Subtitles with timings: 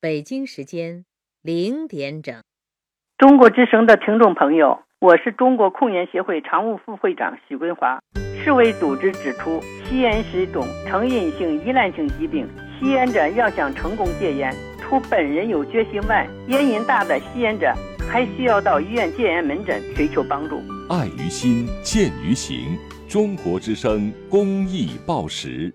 [0.00, 1.04] 北京时间
[1.42, 2.40] 零点整。
[3.16, 7.98] 中国之声的听众朋友，我是中国控烟协会常务副会长许桂华。
[8.44, 12.48] 世卫组织指出，吸烟是一种成瘾性依赖性疾病，
[12.78, 17.74] 吸烟者要想成功戒烟，除本人有决心外，烟瘾大的吸烟者
[18.08, 20.62] 还需要到医院戒烟门诊寻求帮助。
[20.88, 22.78] 爱于心，见于行。
[23.08, 25.74] 中国之声公益报时。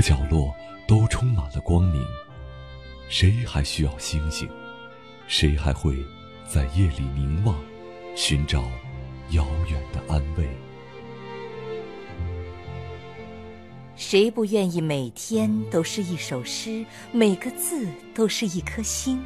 [0.00, 0.54] 角落
[0.86, 2.02] 都充满了光明，
[3.08, 4.48] 谁还需要星星？
[5.26, 5.96] 谁还会
[6.48, 7.56] 在夜里凝望，
[8.16, 8.62] 寻找
[9.30, 10.48] 遥远的安慰？
[13.94, 19.22] 谁不愿意每天都是一首诗，每个字都是一颗心？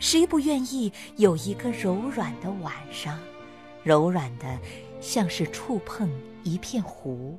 [0.00, 3.18] 谁不愿意有一个柔软的晚上，
[3.84, 4.58] 柔软的
[5.00, 6.10] 像是触碰
[6.42, 7.38] 一片湖？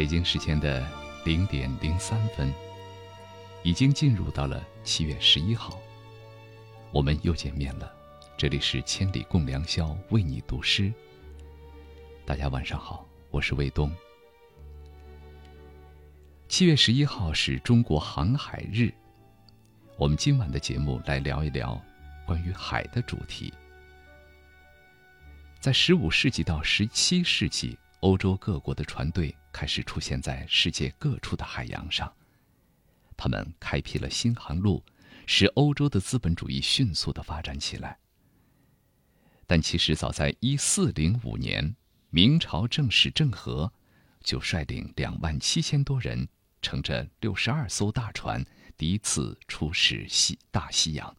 [0.00, 0.82] 北京时间的
[1.26, 2.50] 零点零三分，
[3.62, 5.78] 已经进入到了七月十一号，
[6.90, 7.94] 我们又见面了。
[8.34, 10.90] 这里是千里共良宵，为你读诗。
[12.24, 13.92] 大家晚上好，我是卫东。
[16.48, 18.90] 七月十一号是中国航海日，
[19.98, 21.78] 我们今晚的节目来聊一聊
[22.26, 23.52] 关于海的主题。
[25.60, 27.76] 在十五世纪到十七世纪。
[28.00, 32.12] 欧洲各国的船队开始出现在世界各处的海洋上，
[33.16, 34.84] 他们开辟了新航路，
[35.26, 37.98] 使欧洲的资本主义迅速的发展起来。
[39.46, 41.76] 但其实早在一四零五年，
[42.10, 43.72] 明朝正史郑和
[44.22, 46.28] 就率领两万七千多人，
[46.62, 48.44] 乘着六十二艘大船，
[48.76, 51.16] 第一次出使西大西洋，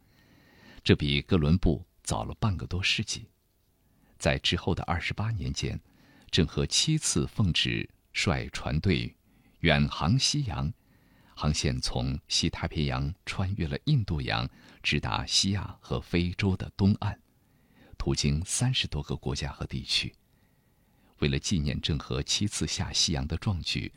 [0.83, 3.27] 这比哥伦布早了半个多世纪。
[4.17, 5.79] 在之后的二十八年间。
[6.31, 9.15] 郑和七次奉旨率船队
[9.59, 10.71] 远航西洋，
[11.35, 14.49] 航线从西太平洋穿越了印度洋，
[14.83, 17.19] 直达西亚和非洲的东岸，
[17.97, 20.13] 途经三十多个国家和地区。
[21.19, 23.91] 为了纪念郑和七次下西洋的壮举，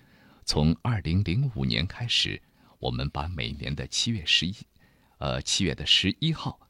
[0.44, 2.42] 从二零零五年开始，
[2.78, 4.54] 我们把每年的七月十一，
[5.18, 6.68] 呃七月的十一号，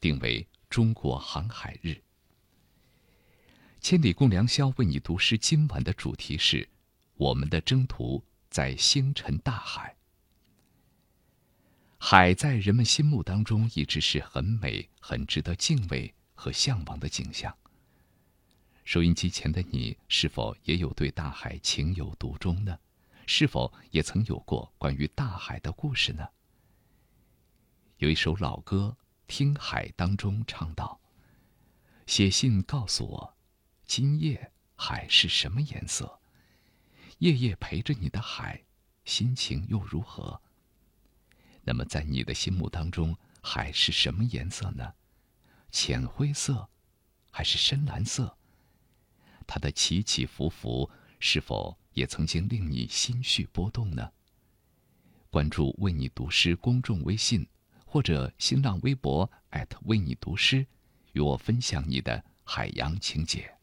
[0.00, 2.02] 定为中国航海日。
[3.80, 5.38] 千里共良宵，为你读诗。
[5.38, 6.68] 今晚的主题是：
[7.22, 9.94] 我们的征途在星辰大海。
[11.96, 17.56] 海在人们心目当中一直是很美、很值得敬畏和向往的景象。
[18.84, 22.76] 收音机前的你，是否也有对大海情有独钟呢？
[23.24, 26.26] 是否也曾有过关于大海的故事呢？
[27.98, 28.96] 有一首老歌
[29.28, 31.00] 《听海》当中唱道
[32.04, 33.36] ：“写信告诉我。”
[33.86, 36.18] 今夜海是什么颜色？
[37.22, 38.64] 夜夜陪着你的海，
[39.04, 40.42] 心情又如何？
[41.62, 44.94] 那么，在你的心目当中，海是什么颜色呢？
[45.70, 46.68] 浅灰色，
[47.30, 48.36] 还是深蓝色？
[49.46, 50.90] 它的起起伏伏，
[51.20, 54.10] 是否也曾经令你心绪波动呢？
[55.30, 57.46] 关注“为你读诗”公众微信，
[57.86, 59.30] 或者新浪微博
[59.82, 60.66] 为你读诗，
[61.12, 63.56] 与我分享你的海洋情节。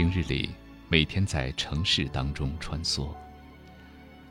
[0.00, 0.48] 平日里，
[0.88, 3.14] 每天在城市当中穿梭，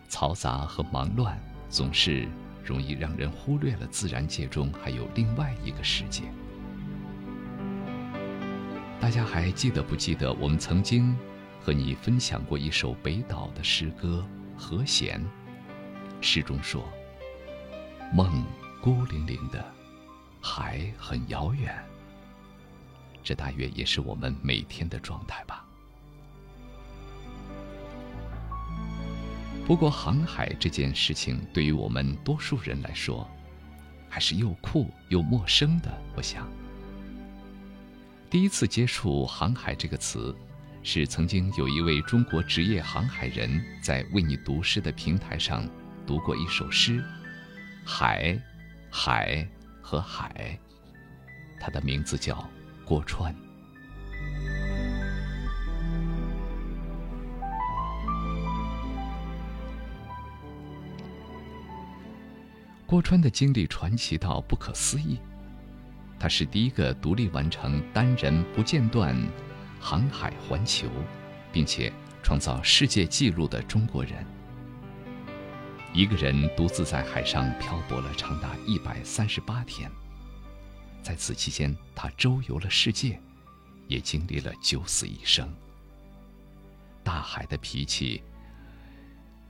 [0.09, 1.39] 嘈杂和忙乱
[1.69, 2.27] 总是
[2.65, 6.23] 容易让人忽略了自然界中还有另外一个世界。
[8.99, 11.15] 大家还记得不记得我们曾经
[11.61, 14.25] 和你分享过一首北岛的诗歌
[14.59, 15.21] 《和弦》？
[16.19, 16.83] 诗中说
[18.11, 18.43] ：“梦
[18.81, 19.63] 孤零零的，
[20.41, 21.71] 海很遥远。”
[23.23, 25.65] 这大约也是我们每天的状态吧。
[29.65, 33.29] 不过，航海这件事情对于我们多数人来说，
[34.09, 35.95] 还是又酷又陌生的。
[36.15, 36.47] 我想，
[38.31, 40.35] 第一次接触“航海”这个词，
[40.81, 45.63] 是曾经有一位中国职业航海人在为你读诗的平台上
[46.07, 46.99] 读过一首诗，
[47.85, 48.41] 《海，
[48.89, 49.47] 海
[49.83, 50.57] 和海》，
[51.61, 52.43] 他的名字叫。
[52.89, 53.31] 郭川，
[62.87, 65.19] 郭川的经历传奇到不可思议。
[66.17, 69.15] 他是第一个独立完成单人不间断
[69.79, 70.87] 航海环球，
[71.51, 71.93] 并且
[72.23, 74.25] 创造世界纪录的中国人。
[75.93, 79.91] 一个人独自在海上漂泊了长达一百三十八天。
[81.01, 83.19] 在此期间，他周游了世界，
[83.87, 85.51] 也经历了九死一生。
[87.03, 88.21] 大海的脾气，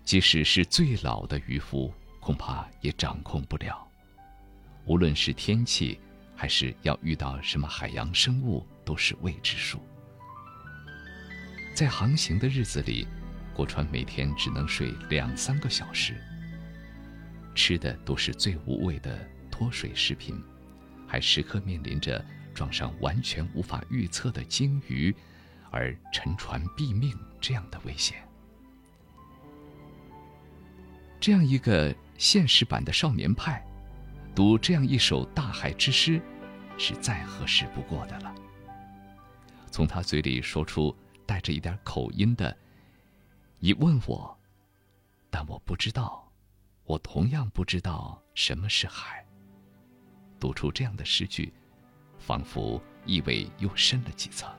[0.04, 3.86] 即使是最老的渔夫，恐怕也掌控不了。
[4.86, 6.00] 无论是天气，
[6.36, 9.80] 还是要遇到什么海洋生物，都是未知数。
[11.76, 13.08] 在航行的日子里，
[13.54, 16.16] 郭川每天只能睡两三个小时，
[17.54, 19.20] 吃的都是最无味的
[19.52, 20.42] 脱水食品。
[21.10, 22.24] 还时刻面临着
[22.54, 25.14] 撞上完全无法预测的鲸鱼，
[25.72, 28.24] 而沉船毙命这样的危险。
[31.20, 33.66] 这样一个现实版的少年派，
[34.36, 36.22] 读这样一首大海之诗，
[36.78, 38.34] 是再合适不过的了。
[39.72, 40.96] 从他嘴里说出
[41.26, 42.56] 带着一点口音的
[43.58, 44.38] “你问我，
[45.32, 46.32] 但我不知道，
[46.84, 49.26] 我同样不知道什么是海。”
[50.40, 51.52] 读出这样的诗句，
[52.18, 54.50] 仿佛意味又深了几层。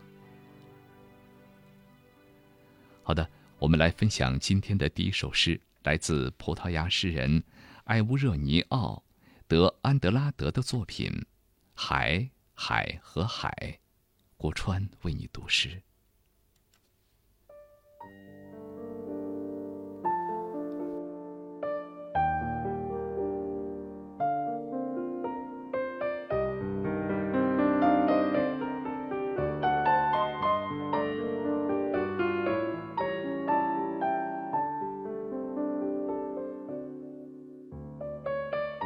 [3.02, 7.42] 好的，我们来分享今天的第一首诗，来自葡萄牙诗人
[7.84, 9.02] 埃乌热尼奥·
[9.48, 11.10] 德安德拉德的作品
[11.74, 13.50] 《海海和海》，
[14.36, 15.82] 郭川为你读诗。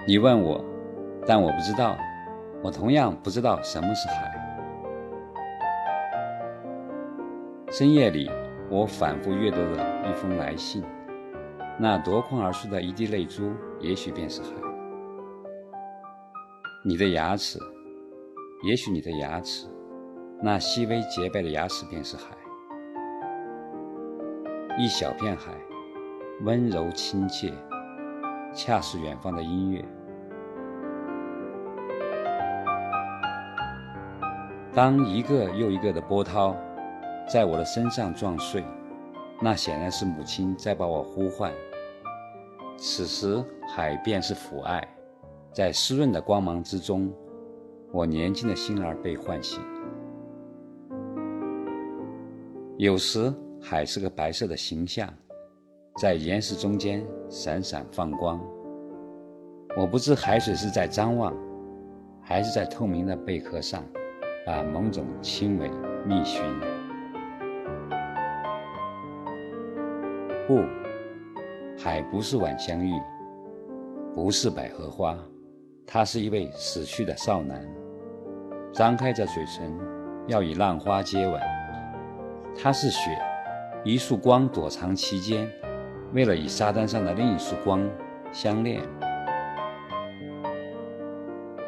[0.06, 0.62] 你问我，
[1.26, 1.96] 但我不知道，
[2.62, 4.30] 我同样不知道什么是海。
[7.70, 8.30] 深夜里，
[8.70, 10.84] 我反复阅读了一封来信，
[11.78, 14.48] 那夺眶而出的一滴泪珠，也许便是海。
[16.84, 17.58] 你的牙齿，
[18.66, 19.66] 也许你的牙齿，
[20.42, 22.36] 那细微洁白的牙齿便是海。
[24.78, 25.52] 一小片海，
[26.42, 27.50] 温柔亲切。
[28.54, 29.84] 恰是远方的音乐。
[34.72, 36.56] 当一个又一个的波涛
[37.28, 38.64] 在我的身上撞碎，
[39.40, 41.52] 那显然是母亲在把我呼唤。
[42.76, 44.86] 此时，海便是父爱，
[45.52, 47.12] 在湿润的光芒之中，
[47.92, 49.62] 我年轻的心儿被唤醒。
[52.76, 53.32] 有时，
[53.62, 55.08] 海是个白色的形象，
[55.96, 58.40] 在岩石中间闪闪放光。
[59.76, 61.32] 我不知海水是在张望，
[62.20, 63.84] 还是在透明的贝壳上，
[64.44, 65.70] 把某种轻微
[66.04, 66.42] 觅寻。
[70.48, 70.62] 不，
[71.78, 72.92] 海不是晚香玉，
[74.12, 75.16] 不是百合花，
[75.86, 77.64] 它是一位死去的少男，
[78.72, 79.72] 张开着嘴唇，
[80.26, 81.40] 要与浪花接吻。
[82.60, 83.16] 它是雪，
[83.84, 85.48] 一束光躲藏其间，
[86.14, 87.82] 为了与沙滩上的另一束光
[88.32, 88.80] 相恋。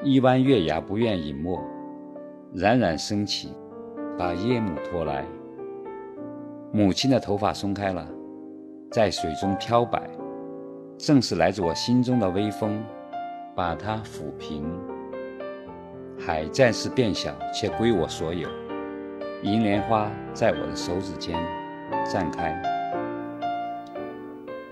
[0.05, 1.61] 一弯月牙不愿隐没，
[2.55, 3.53] 冉冉升起，
[4.17, 5.25] 把夜幕拖来。
[6.73, 8.07] 母亲的头发松开了，
[8.93, 10.09] 在水中飘摆，
[10.97, 12.81] 正是来自我心中的微风，
[13.57, 14.65] 把它抚平。
[16.17, 18.49] 海暂时变小，却归我所有。
[19.43, 21.37] 银莲花在我的手指间
[22.05, 22.76] 绽开。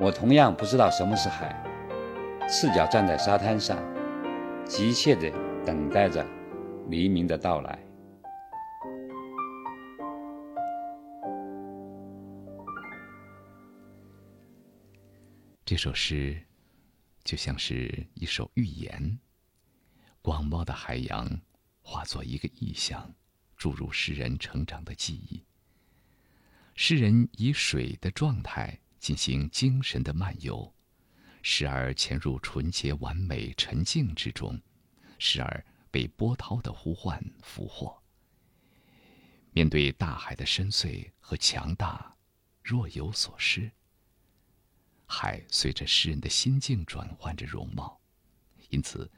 [0.01, 1.55] 我同样不知道什么是海，
[2.49, 3.79] 赤脚站在沙滩上，
[4.65, 5.31] 急切地
[5.65, 6.27] 等待着
[6.89, 7.79] 黎明的到来。
[15.65, 16.43] 这首诗
[17.23, 19.19] 就像是一首寓言，
[20.21, 21.41] 广袤的海洋
[21.83, 23.15] 化作一个意象。
[23.57, 25.43] 注入诗人成长的记忆。
[26.75, 30.75] 诗人以水的状态进行精神的漫游，
[31.43, 34.59] 时而潜入纯洁完美沉静之中，
[35.19, 38.03] 时而被波涛的呼唤俘获。
[39.53, 42.17] 面对大海的深邃和强大，
[42.63, 43.71] 若有所失。
[45.07, 48.01] 海随着诗人的心境转换着容貌，
[48.71, 49.13] 因此，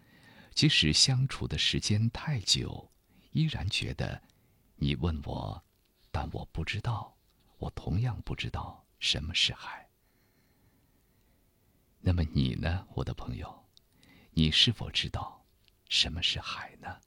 [0.52, 2.90] 即使相处的时间太久，
[3.30, 4.20] 依然觉得。
[4.74, 5.64] 你问我，
[6.10, 7.16] 但我不知道，
[7.58, 9.88] 我同样不知道什么是海。
[12.00, 13.64] 那么你呢，我的朋友？
[14.32, 15.46] 你是否知道
[15.88, 17.00] 什么是海呢？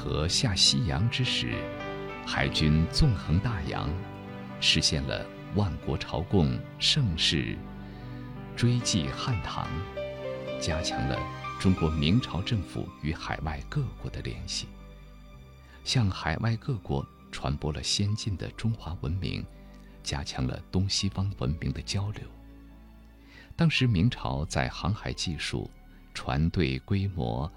[0.00, 1.52] 郑和下西洋之时，
[2.26, 3.86] 海军纵横大洋，
[4.58, 5.26] 实现了
[5.56, 7.54] 万国朝贡盛世，
[8.56, 9.68] 追记汉唐，
[10.58, 11.18] 加强了
[11.60, 14.68] 中国明朝政府与海外各国的联系，
[15.84, 19.44] 向海外各国传播了先进的中华文明，
[20.02, 22.22] 加强了东西方文明的交流。
[23.54, 25.70] 当时明朝在航海技术、
[26.14, 27.52] 船队规模。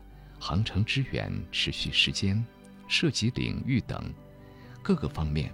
[0.45, 2.45] 航程之远、持续时间、
[2.85, 4.13] 涉及领域等
[4.81, 5.49] 各个方面，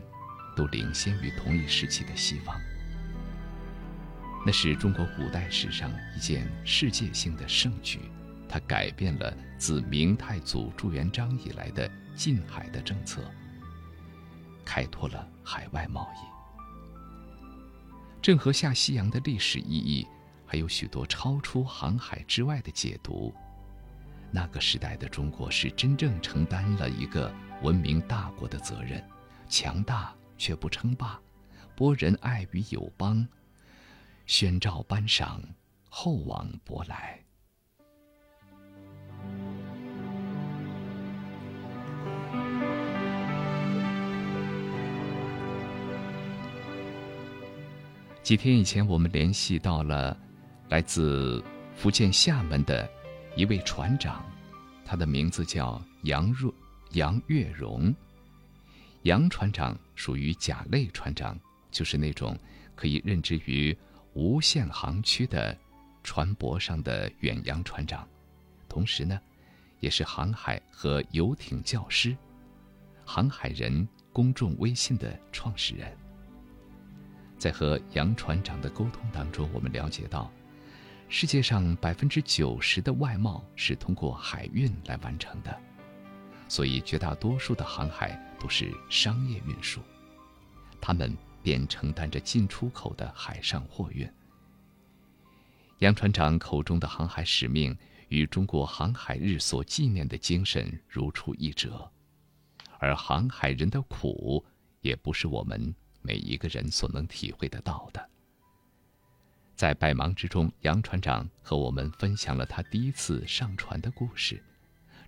[0.56, 2.60] 都领先于同一时期的西方。
[4.44, 8.00] 那是中国古代史上一件世界性的盛举，
[8.50, 13.22] 它改变了自明太祖朱元璋以来的近海的政策，
[14.66, 16.26] 开拓了海外贸易。
[18.24, 20.08] 郑和下西洋的历史意义，
[20.48, 23.32] 还有许多超出航海之外的解读。
[24.32, 27.34] 那个时代的中国是真正承担了一个
[27.64, 29.04] 文明大国的责任，
[29.48, 31.20] 强大却不称霸，
[31.76, 33.28] 博人爱于友邦，
[34.28, 35.42] 宣诏颁赏，
[35.90, 37.20] 厚往薄来。
[48.22, 50.16] 几天以前，我们联系到了
[50.68, 51.44] 来自
[51.74, 52.88] 福建厦门的。
[53.36, 54.26] 一位船长，
[54.86, 56.54] 他的名字叫杨若
[56.92, 57.94] 杨月荣。
[59.04, 61.40] 杨船长属于甲类船长，
[61.72, 62.38] 就是那种
[62.76, 63.76] 可以任职于
[64.14, 65.58] 无限航区的
[66.04, 68.06] 船舶上的远洋船长，
[68.68, 69.20] 同时呢，
[69.80, 72.16] 也是航海和游艇教师，
[73.06, 75.96] 航海人公众微信的创始人。
[77.38, 80.30] 在和杨船长的沟通当中，我们了解到。
[81.12, 85.60] 世界上百分之九十的外贸是通过海运来完成的，
[86.48, 89.82] 所以绝大多数的航海都是商业运输，
[90.80, 94.08] 他们便承担着进出口的海上货运。
[95.80, 97.76] 杨船长口中的航海使命
[98.10, 101.92] 与中国航海日所纪念的精神如出一辙，
[102.78, 104.46] 而航海人的苦，
[104.82, 105.74] 也不是我们
[106.04, 108.10] 每一个人所能体会得到的。
[109.60, 114.42] 在百忙之中，杨船长和我们分享了他第一次上船的故事，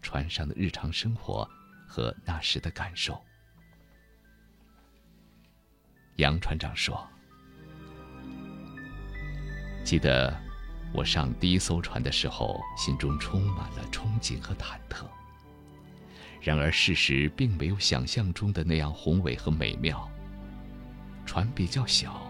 [0.01, 1.50] 船上的日常生活
[1.88, 3.17] 和那时的感受。
[6.17, 7.08] 杨船长说
[9.86, 10.38] ：“记得。”
[10.93, 15.05] 我上第一艘船的时候，心中充满了憧憬和忐忑。
[16.41, 20.12] 然而，事实并没有想象中的那样宏伟和美妙。
[21.25, 22.29] 船比较小，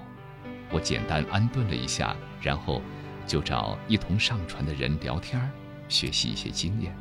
[0.72, 2.82] 我简单安顿了一下，然后
[3.28, 5.52] 就找一同上船的人聊天
[5.90, 6.96] 学习一些经验。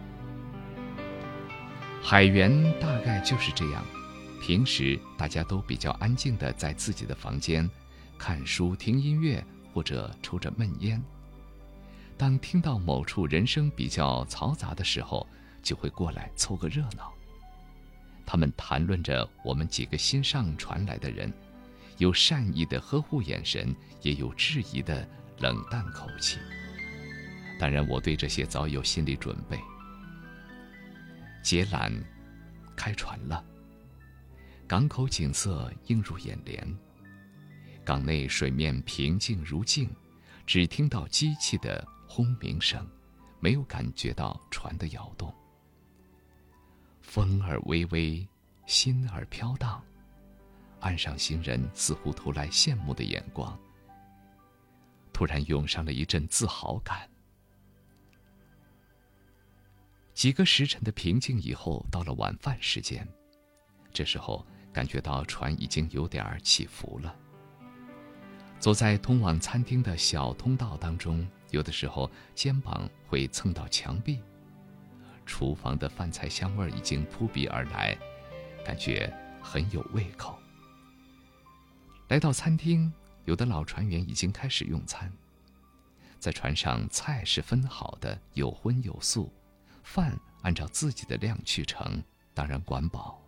[2.02, 2.50] 海员
[2.80, 3.84] 大概就是这样，
[4.42, 7.68] 平时大家都比较安静的在自己的房间
[8.18, 11.02] 看书、听音乐或者抽着闷烟。
[12.16, 15.26] 当听到某处人声比较嘈杂的时候，
[15.62, 17.12] 就会过来凑个热闹。
[18.26, 21.32] 他们谈论着我们几个新上船来的人，
[22.00, 25.06] 有善意的呵护眼神，也有质疑的
[25.38, 26.38] 冷淡口气。
[27.58, 29.60] 当然，我对这些早有心理准备。
[31.42, 31.92] 杰缆，
[32.74, 33.44] 开船了。
[34.66, 36.66] 港口景色映入眼帘。
[37.84, 39.90] 港内水面平静如镜，
[40.46, 41.86] 只听到机器的。
[42.12, 42.84] 轰鸣声，
[43.38, 45.32] 没有感觉到船的摇动。
[47.00, 48.26] 风儿微微，
[48.66, 49.80] 心儿飘荡，
[50.80, 53.58] 岸上行人似乎投来羡慕的眼光。
[55.12, 57.08] 突然涌上了一阵自豪感。
[60.14, 63.06] 几个时辰的平静以后，到了晚饭时间，
[63.92, 67.14] 这时候感觉到船已经有点起伏了。
[68.58, 71.26] 走在通往餐厅的小通道当中。
[71.50, 74.20] 有的时候肩膀会蹭到墙壁，
[75.26, 77.98] 厨房的饭菜香味已经扑鼻而来，
[78.64, 80.39] 感觉很有胃口。
[82.10, 82.92] 来到餐厅，
[83.24, 85.08] 有的老船员已经开始用餐。
[86.18, 89.32] 在船上，菜是分好的，有荤有素，
[89.84, 92.02] 饭按照自己的量去盛，
[92.34, 93.22] 当然管饱。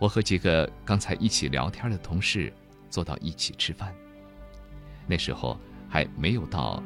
[0.00, 2.52] 我和几个刚才一起聊天的同事
[2.90, 3.94] 坐到一起吃饭。
[5.06, 5.56] 那时候
[5.88, 6.82] 还没有到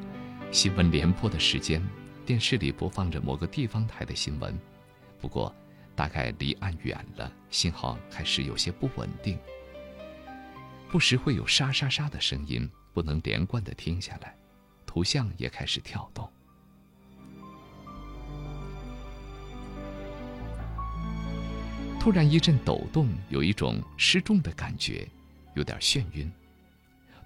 [0.53, 1.83] 新闻联播的时间，
[2.27, 4.55] 电视里播放着某个地方台的新闻，
[5.19, 5.55] 不过
[6.01, 9.39] 大概离岸远了，信号开始有些不稳定，
[10.89, 14.35] 不时会有沙沙沙的声音，不能连贯的听下来，
[14.87, 16.27] 图像也开始跳动。
[22.01, 25.07] 突然一阵抖动，有一种失重的感觉，
[25.53, 26.33] 有点眩晕。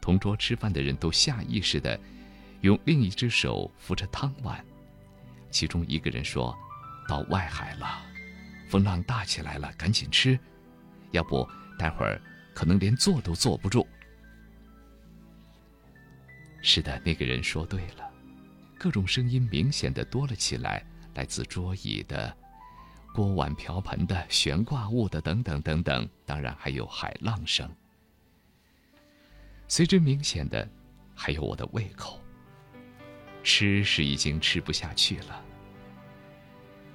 [0.00, 1.96] 同桌吃饭的人都下意识的
[2.62, 4.64] 用另一只手扶着汤碗，
[5.48, 6.52] 其中一个人说
[7.08, 8.04] ：“到外海了，
[8.74, 10.36] 风浪大起来了，赶紧吃，
[11.12, 12.20] 要不待会儿
[12.52, 13.86] 可能连坐都坐不住。”
[16.60, 18.10] 是的，那个人说对了，
[18.76, 20.84] 各种声音明显的多了起来，
[21.14, 22.36] 来自桌椅的、
[23.14, 27.70] 锅碗瓢盆的、悬挂物的等等等等，当然还有海浪声。
[29.68, 30.68] 随之明显的，
[31.14, 32.20] 还有我的胃口。
[33.44, 35.44] 吃是已经吃不下去了，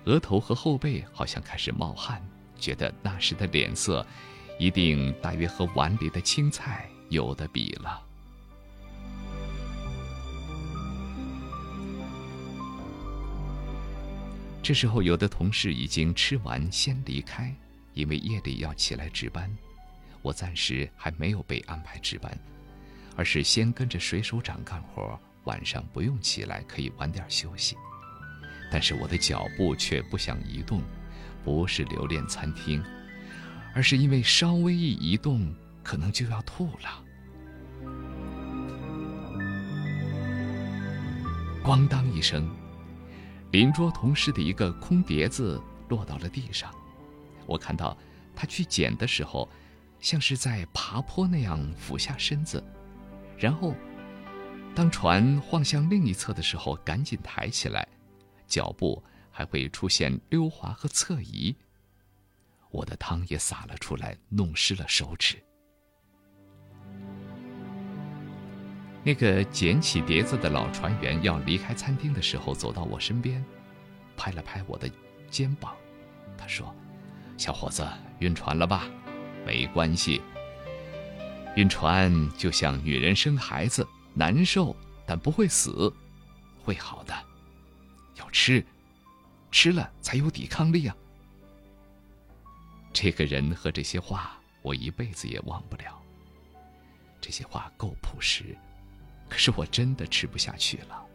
[0.06, 2.26] 额头和后背好像开始冒汗，
[2.58, 4.06] 觉得那时的脸色，
[4.58, 8.02] 一定大约和碗里的青菜有的比了。
[14.62, 17.54] 这时候，有的同事已经吃完先离开，
[17.94, 19.50] 因为夜里要起来值班，
[20.22, 22.38] 我暂时还没有被安排值班。
[23.16, 27.76] 而是先跟着水手长干活，晚上不用起来，可以晚点休息。
[28.72, 30.82] 但是我的脚步却不想移动，
[31.44, 32.84] 不是留恋餐厅，
[33.74, 35.54] 而是因为稍微一移动，
[35.84, 37.06] 可能就要吐了。
[41.64, 42.50] 咣当一声，
[43.52, 46.74] 邻桌同事的一个空碟子落到了地上，
[47.46, 47.98] 我看到
[48.36, 49.50] 他去捡的时候，
[50.00, 52.64] 像是在爬坡那样俯下身子。
[53.38, 53.76] 然后，
[54.74, 57.88] 当船晃向另一侧的时候，赶紧抬起来，
[58.50, 61.56] 脚步还会出现溜滑和侧移。
[62.72, 65.42] 我的汤也洒了出来，弄湿了手指。
[69.02, 73.44] 那个捡起碟子的老船员要离开餐厅的时候，走到我身边，
[74.18, 74.90] 拍了拍我的
[75.32, 75.74] 肩膀，
[76.38, 76.76] 他说
[77.38, 77.88] ：“小伙子，
[78.20, 78.90] 晕船了吧？
[79.46, 80.22] 没关系。”
[81.56, 84.76] 晕船就像女人生孩子，难受，
[85.08, 85.92] 但不会死，
[86.62, 87.14] 会好的。
[88.20, 88.64] 要吃，
[89.50, 90.96] 吃了才有抵抗力啊。
[92.94, 96.00] 这个人和这些话，我一辈子也忘不了。
[97.22, 98.56] 这些话够朴实，
[99.28, 101.06] 可是我真的吃不下去了。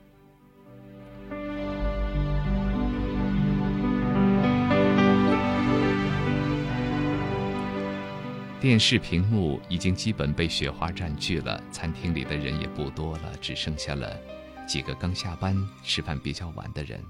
[8.61, 14.19] 电视屏幕已经基本被雪花占据了，餐厅里的人也不多了，只剩下了
[14.67, 17.03] 几个刚下班、吃饭比较晚的人。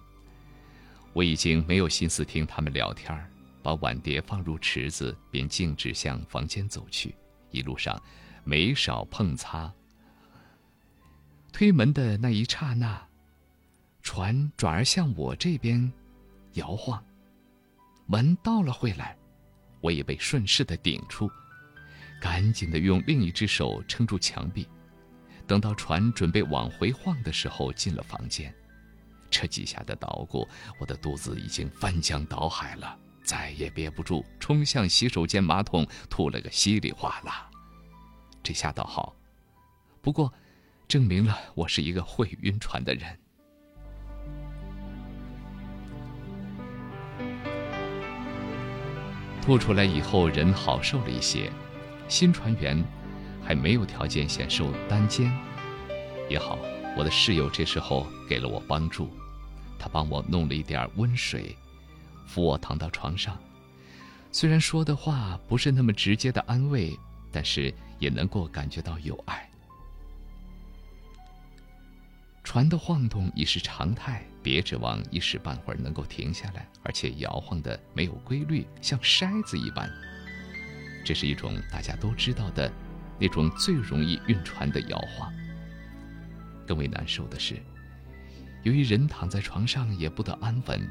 [1.13, 3.31] 我已经没有心思听他们聊天
[3.63, 7.15] 把碗碟放入池子，便径直向房间走去。
[7.51, 8.01] 一路上，
[8.43, 9.73] 没少碰擦。
[11.53, 13.01] 推门的那一刹那，
[14.03, 15.93] 船转而向我这边
[16.55, 17.03] 摇晃，
[18.07, 19.17] 门倒了回来，
[19.81, 21.31] 我也被顺势的顶出。
[22.21, 24.67] 赶紧的用另一只手撑住墙壁，
[25.47, 28.55] 等到船准备往回晃的时候，进了房间。
[29.31, 37.51] 这几下的捣鼓，我的肚子已经翻江倒海了，再也憋不住，冲向洗手间马桶，吐了个稀里哗啦。
[38.43, 39.17] 这下倒好，
[40.01, 40.33] 不过，
[40.87, 43.19] 证明了我是一个会晕船的人。
[49.43, 51.51] 吐出来以后，人好受了一些。
[52.09, 52.83] 新船员
[53.45, 55.31] 还没有条件享受单间，
[56.29, 56.59] 也好，
[56.97, 59.11] 我的室友这时候给了我帮助，
[59.79, 61.57] 他帮我弄了一点温水，
[62.27, 63.39] 扶我躺到床上。
[64.33, 66.99] 虽然说的话不是那么直接的安慰，
[67.31, 69.49] 但是也能够感觉到有爱。
[72.43, 79.91] 船的晃动已是常态，别指望一时半会儿能够停下来，而且摇晃的没有规律，像筛子一般。
[81.05, 82.71] 这是一种大家都知道的，
[83.19, 85.33] 那种最容易晕船的摇晃。
[86.67, 87.63] 更为难受的是，
[88.63, 90.89] 由于人躺在床上也不得安稳，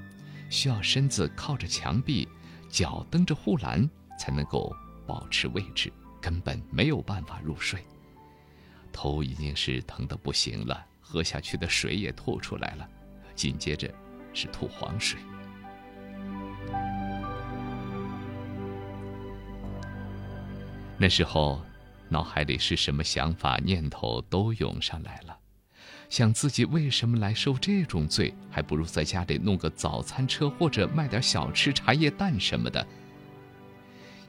[0.49, 2.27] 需要身子靠着墙壁，
[2.69, 4.71] 脚蹬着护栏才能够
[5.07, 7.83] 保持位置，根本没有办法入睡。
[8.91, 12.87] 头已经是疼得不行了，喝下去的水也吐出来了，
[13.33, 13.91] 紧接着
[14.33, 15.19] 是吐黄水。
[20.95, 21.59] 那时候，
[22.09, 25.37] 脑海里是什么想法、念头都涌上来了，
[26.09, 32.85] 想自己为什么来受这种罪，还不如在家里弄个早餐车或者卖点小吃、茶叶蛋什么的。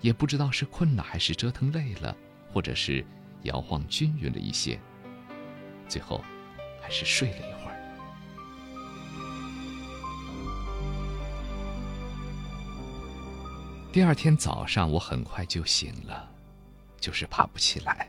[0.00, 2.16] 也不知道是困了还是折腾累了，
[2.52, 3.04] 或者是
[3.42, 4.78] 摇晃均匀了一些，
[5.88, 6.24] 最后
[6.82, 7.74] 还是睡了一会儿。
[13.92, 16.34] 第二天早上，我很快就醒了。
[17.04, 18.08] 就是爬不起来，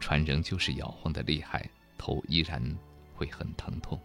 [0.00, 1.68] 船仍旧是摇晃的厉害，
[1.98, 2.58] 头依然
[3.14, 4.00] 会很疼痛。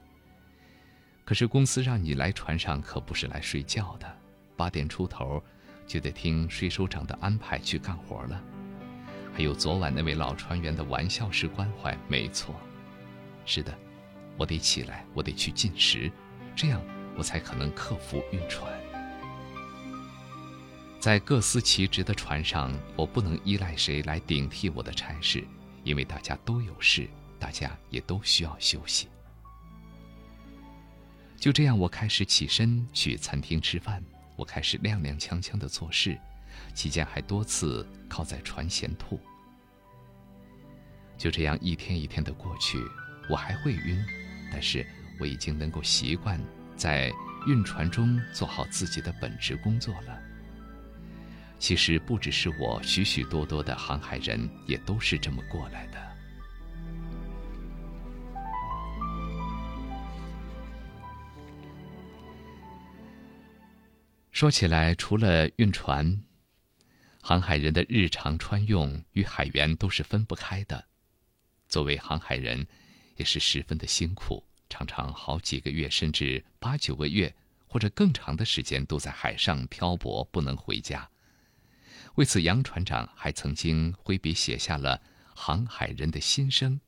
[1.24, 4.18] 可是公司让你来船上可不是来睡觉的，
[4.58, 5.42] 八点出头
[5.88, 8.44] 就得听税收长的安排去干活了。
[9.34, 12.54] 还有昨晚那位老船员的玩笑式关怀，没错，
[13.46, 13.74] 是的，
[14.36, 16.12] 我得起来，我得去进食，
[16.58, 16.82] 这样
[17.16, 18.70] 我才可能克服晕船。
[21.04, 25.44] 在各司其职的船上，我不能依赖谁来顶替我的差事，
[25.84, 29.10] 因为大家都有事，大家也都需要休息。
[31.38, 34.02] 就这样，我开始起身去餐厅吃饭，
[34.38, 36.18] 我开始踉踉跄跄的做事，
[36.74, 39.20] 期间还多次靠在船舷吐。
[41.18, 42.82] 就这样一天一天的过去，
[43.30, 44.02] 我还会晕，
[44.54, 44.88] 但是
[45.20, 46.40] 我已经能够习惯
[46.78, 47.12] 在
[47.48, 50.23] 晕船中做好自己的本职工作了。
[51.64, 56.18] 其实不只是我，许许多多的航海人也都是这么过来的。
[64.34, 66.22] 说起来，除了运船，
[67.22, 70.84] 航海人的日常穿用与海员都是分不开的。
[71.70, 72.68] 作为航海人，
[73.16, 77.34] 也是十分的辛苦，常常好几个月，甚至八九个月
[77.68, 81.10] 或者更长的时间都在海上漂泊，不能回家。
[82.16, 85.02] 为此，杨船长还曾经挥笔写下了
[85.34, 86.80] 航海人的心声，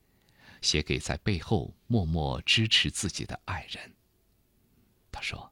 [0.61, 3.95] 写给在背后默默支持自己的爱人。
[5.11, 5.51] 他说：“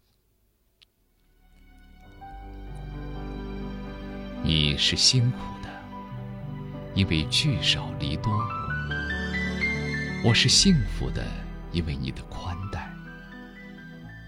[4.45, 5.83] 你是辛苦的，
[6.93, 8.31] 因为聚少离多；
[10.23, 11.25] 我是幸福的，
[11.71, 12.93] 因为你的宽待。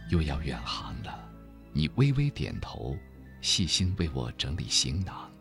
[0.10, 1.31] 又要远航了，
[1.71, 2.97] 你微微点头，
[3.41, 5.31] 细心为我整理行囊。”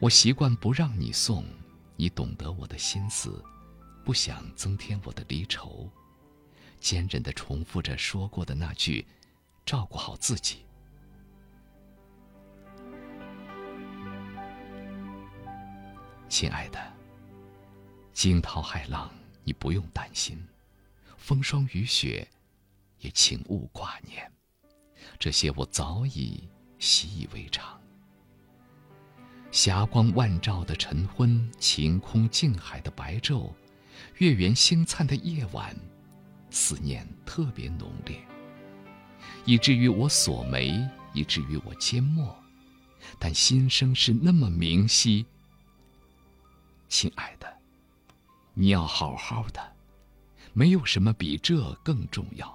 [0.00, 1.44] 我习惯不让你送，
[1.96, 3.44] 你懂得我的心思，
[4.04, 5.90] 不想增添我的离愁，
[6.78, 9.04] 坚韧的重复着说过的那句
[9.66, 10.64] ：“照顾好自己。”
[16.28, 16.80] 亲爱的，
[18.12, 20.40] 惊涛骇浪你不用担心，
[21.16, 22.28] 风霜雨雪
[23.00, 24.30] 也请勿挂念，
[25.18, 27.77] 这些我早已习以为常。
[29.50, 33.50] 霞光万丈的晨昏，晴空静海的白昼，
[34.18, 35.74] 月圆星灿的夜晚，
[36.50, 38.22] 思念特别浓烈，
[39.46, 42.36] 以至于我锁眉，以至于我缄默，
[43.18, 45.24] 但心声是那么明晰。
[46.88, 47.50] 亲爱的，
[48.52, 49.72] 你要好好的，
[50.52, 52.54] 没有什么比这更重要。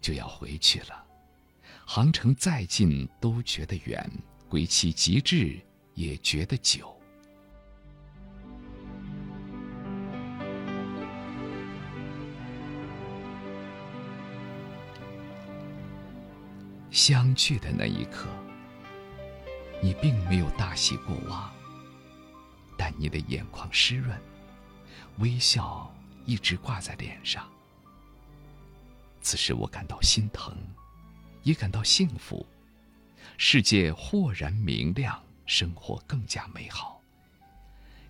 [0.00, 1.04] 就要回去了，
[1.84, 4.10] 航程再近都觉得远。
[4.50, 5.56] 归期极致，
[5.94, 6.92] 也觉得久。
[16.90, 18.26] 相聚的那一刻，
[19.80, 21.48] 你并没有大喜过望，
[22.76, 24.20] 但你的眼眶湿润，
[25.18, 25.94] 微笑
[26.26, 27.48] 一直挂在脸上。
[29.22, 30.52] 此时我感到心疼，
[31.44, 32.44] 也感到幸福。
[33.38, 37.00] 世界豁然明亮，生活更加美好。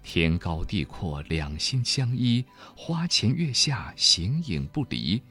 [0.03, 2.45] 天高地阔，两心相依，
[2.77, 5.23] 花前月下，形影不离。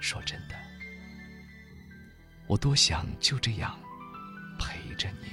[0.00, 0.54] 说真的，
[2.46, 3.78] 我多想就这样
[4.58, 5.28] 陪着你。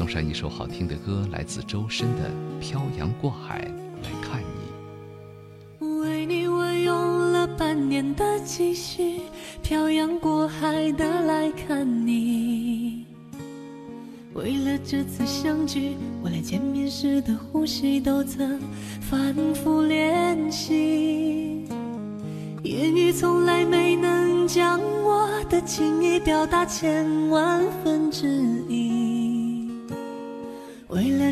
[0.00, 3.58] 送上一首好听的歌，来自周深的《漂洋过海
[4.02, 5.86] 来看你》。
[6.00, 9.20] 为你，我用了半年的积蓄，
[9.62, 13.04] 漂洋过海的来看你。
[14.32, 18.58] 为了这次相聚，我连见面时的呼吸都曾
[19.02, 21.62] 反复练习。
[22.62, 28.26] 言语从来没能将我的情意表达千万分之
[28.66, 28.89] 一。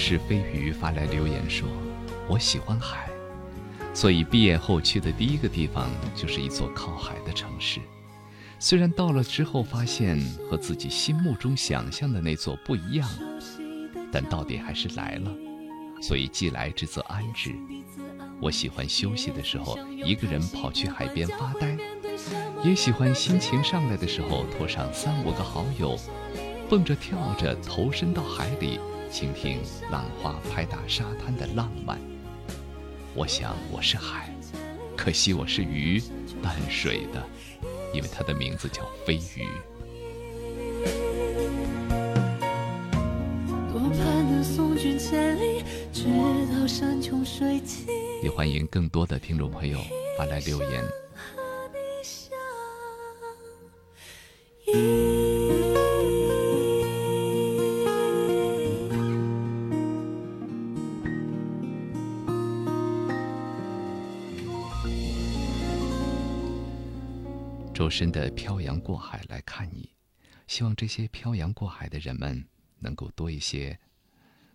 [0.00, 1.68] 是飞鱼发来留言说
[2.26, 3.10] ：“我喜欢海，
[3.92, 7.80] 所以毕业后去的第一个地方就是一座靠海的城市。
[8.58, 13.06] 虽然到了之后发现和自己心目中想象的那座不一样，
[14.10, 15.30] 但到底还是来了。
[16.00, 17.54] 所以既来之则安之。
[18.40, 21.76] 我喜欢休息的时候一个人跑去海边发呆，
[22.64, 25.94] 也喜欢心情上来的时候拖上三五个好友，
[26.70, 28.80] 蹦着跳着投身到海里。”
[29.10, 29.58] 倾听
[29.90, 31.98] 浪花拍打沙滩的浪漫。
[33.12, 34.32] 我想我是海，
[34.96, 36.00] 可惜我是鱼，
[36.40, 37.20] 淡水的，
[37.92, 39.48] 因为它的名字叫飞鱼。
[48.22, 49.80] 也欢迎更多的听众朋友
[50.16, 50.84] 发来留言。
[67.80, 69.88] 周身的《漂洋过海来看你》，
[70.46, 72.46] 希望这些漂洋过海的人们
[72.78, 73.80] 能够多一些、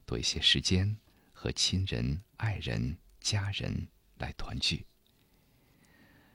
[0.06, 0.96] 多一些时间
[1.34, 3.88] 和亲人、爱人、家人
[4.20, 4.86] 来团聚。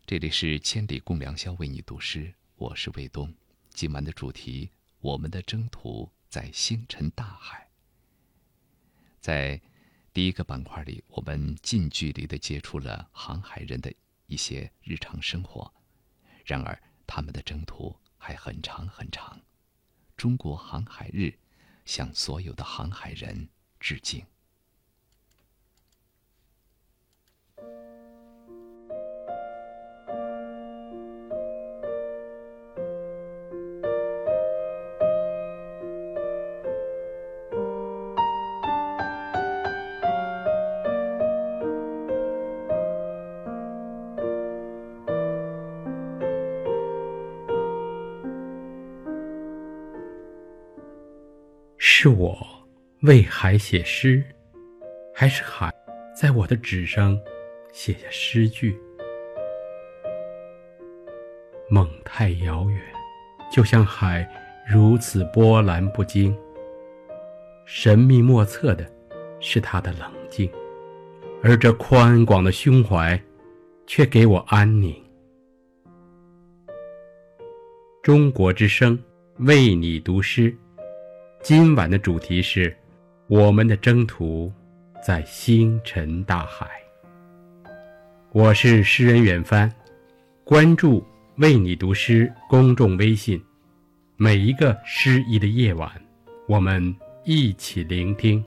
[0.05, 3.33] 这里是千里共良宵为你读诗，我是卫东。
[3.69, 7.71] 今晚的主题我们的征途在星辰大海。
[9.21, 9.61] 在
[10.13, 13.95] 第一个板块里，我们近距离的接触了航海人的
[14.27, 15.73] 一些日常生活。
[16.51, 19.41] 然而，他们的征途还很长很长。
[20.17, 21.39] 中国航海日
[21.85, 24.27] 向所有的航海人致敬。
[52.21, 52.39] 我
[53.01, 54.23] 为海写诗，
[55.15, 55.73] 还是海
[56.15, 57.19] 在我的纸上
[57.73, 58.79] 写下诗句？
[61.71, 62.79] 梦太遥远，
[63.51, 64.29] 就像海
[64.71, 66.37] 如此波澜不惊。
[67.65, 68.87] 神秘莫测的
[69.41, 70.47] 是它的冷静，
[71.43, 73.19] 而这宽广的胸怀
[73.87, 74.95] 却给我安宁。
[78.03, 79.03] 中国之声
[79.39, 80.55] 为你读诗。
[81.43, 82.77] 今晚的主题是：
[83.27, 84.53] 我们的征途
[85.05, 86.69] 在星辰大海。
[88.31, 89.73] 我是诗人远帆，
[90.45, 91.03] 关注
[91.39, 93.43] “为你读诗”公众微信，
[94.17, 95.91] 每一个诗意的夜晚，
[96.47, 98.45] 我们一起聆听。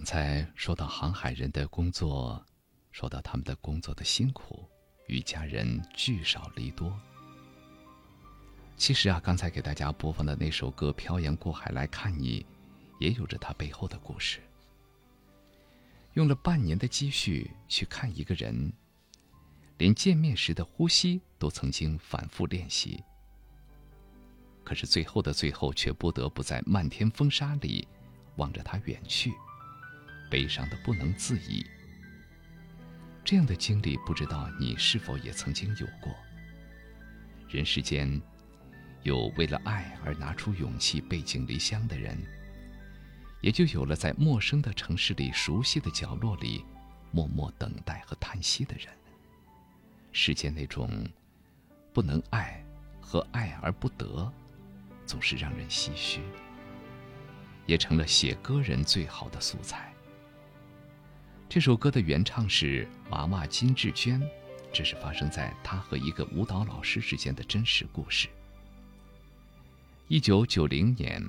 [0.00, 2.42] 刚才说到航海人的工作，
[2.90, 4.66] 说到他们的工作的辛苦，
[5.08, 6.98] 与家人聚少离多。
[8.78, 12.40] 其实啊，刚才给大家播放的那首歌《漂洋过海来看你》，
[12.98, 14.40] 也有着它背后的故事。
[16.14, 18.72] 用了半年的积蓄去看一个人，
[19.76, 23.04] 连见面时的呼吸都曾经反复练习。
[24.64, 27.86] 可是最后的最后，却不得不在漫天风沙里
[28.36, 29.30] 望着他远去。
[30.30, 31.66] 悲伤的不能自已。
[33.24, 36.14] 这样的经历，不知道你是否也曾经有过？
[37.48, 38.20] 人世间，
[39.02, 42.16] 有为了爱而拿出勇气背井离乡的人，
[43.40, 46.64] 也就有了在陌生的城市里、熟悉的角落里，
[47.10, 48.86] 默默等待和叹息的人。
[50.12, 50.88] 世间那种
[51.92, 52.64] 不能爱
[53.00, 54.32] 和爱而不得，
[55.04, 56.20] 总是让人唏嘘，
[57.66, 59.92] 也成了写歌人最好的素材。
[61.50, 64.22] 这首歌的原唱是娃娃金志娟，
[64.72, 68.28] 这是发生在她和一个舞蹈老师之间的真实故事。
[70.06, 71.20] 一九九零年，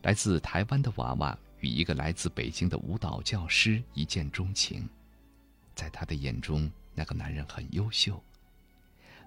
[0.00, 4.88] 来自台湾的娃娃与一个来自北京的舞蹈教师一见钟情，
[5.74, 8.18] 在他的眼中，那个男人很优秀。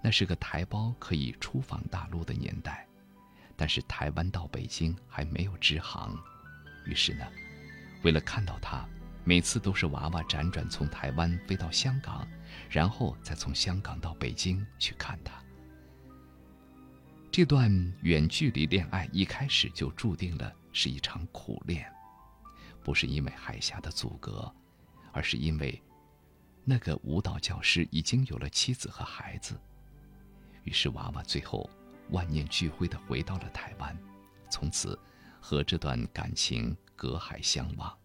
[0.01, 2.87] 那是个台胞可以出访大陆的年代，
[3.55, 6.17] 但是台湾到北京还没有直航，
[6.87, 7.27] 于是呢，
[8.01, 8.83] 为了看到他。
[9.23, 12.27] 每次都是娃娃辗转从台湾飞到香港，
[12.69, 15.33] 然后再从香港到北京去看他。
[17.31, 21.89] 这段远距离恋爱一开始就注定了是一场苦恋，
[22.83, 24.53] 不是因为海峡的阻隔，
[25.13, 25.81] 而是因为
[26.65, 29.57] 那个舞蹈教师已经有了妻子和孩子。
[30.63, 31.69] 于是娃娃最后
[32.09, 33.97] 万念俱灰地回到了台湾，
[34.49, 34.99] 从此
[35.39, 38.00] 和这段感情隔海相望。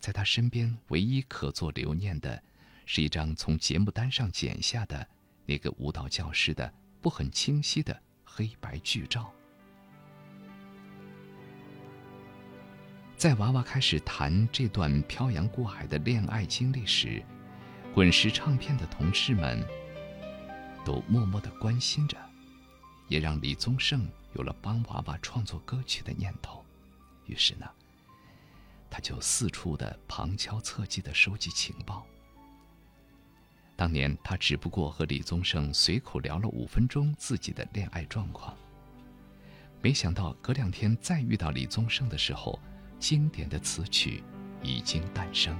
[0.00, 2.42] 在他身边，唯一可做留念的，
[2.86, 5.06] 是一张从节目单上剪下的
[5.44, 9.30] 那个舞蹈教师的不很清晰的黑白剧照。
[13.18, 17.22] 在娃娃开始谈这段漂洋过海的恋爱经历时，
[17.94, 19.62] 滚石唱片的同事们
[20.82, 22.16] 都默默的关心着，
[23.08, 26.64] 也让李宗盛有了帮娃娃创作歌曲的念头。
[27.26, 27.70] 于是呢。
[28.90, 32.04] 他就四处的旁敲侧击的收集情报。
[33.76, 38.54] 当年他只不过和李宗盛随口聊了五分钟自己的恋爱状况，
[39.80, 42.60] 没想到隔两天再遇到李宗盛的时候，
[42.98, 44.22] 经典的词曲
[44.62, 45.56] 已经诞生。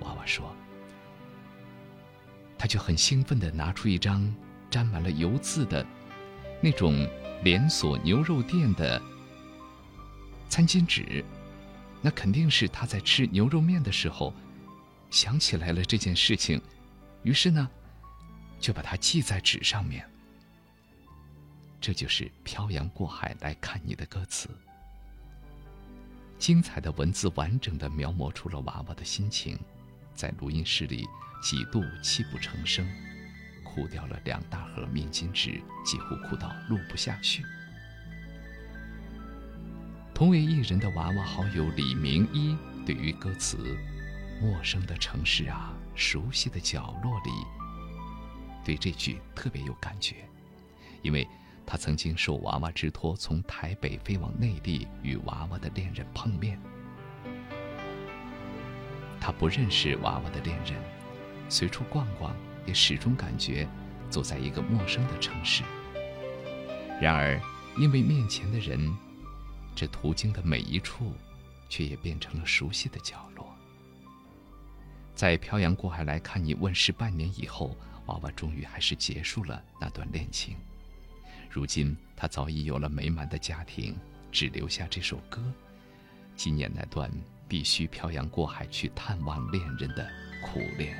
[0.00, 0.52] 娃娃说，
[2.58, 4.34] 他就很兴奋的拿出一张
[4.68, 5.86] 沾满了油渍的
[6.60, 7.08] 那种
[7.44, 9.00] 连锁牛肉店的
[10.48, 11.24] 餐巾纸。
[12.00, 14.32] 那肯定是他在吃牛肉面的时候，
[15.10, 16.60] 想起来了这件事情，
[17.22, 17.68] 于是呢，
[18.60, 20.08] 就把它记在纸上面。
[21.80, 24.48] 这就是漂洋过海来看你的歌词。
[26.38, 29.58] 精彩的文字完整的描摹出了娃娃的心情，
[30.14, 31.04] 在录音室里
[31.42, 32.88] 几度泣不成声，
[33.64, 37.44] 哭掉了两大盒面巾纸，几乎哭到录不下去。
[40.18, 43.78] 同为艺人的娃娃好友李明一对于歌词
[44.42, 47.30] “陌生的城市啊，熟悉的角落里”，
[48.66, 50.16] 对这句特别有感觉，
[51.02, 51.24] 因为。
[51.64, 56.58] 他曾经受娃娃之托，从台北飞往内地与娃娃的恋人碰面。
[59.20, 60.82] 他不认识娃娃的恋人，
[61.50, 63.68] 随处逛逛，也始终感觉
[64.08, 65.62] 走在一个陌生的城市。
[67.02, 67.38] 然而，
[67.76, 68.90] 因为面前的人，
[69.78, 71.12] 这途经的每一处，
[71.68, 73.46] 却也变成了熟悉的角落。
[75.14, 77.76] 在《漂洋过海来看你》问世半年以后，
[78.06, 80.56] 娃娃终于还是结束了那段恋情。
[81.48, 83.96] 如今，他早已有了美满的家庭，
[84.32, 85.40] 只留下这首歌，
[86.34, 87.08] 纪念那段
[87.46, 90.10] 必须漂洋过海去探望恋人的
[90.42, 90.98] 苦恋。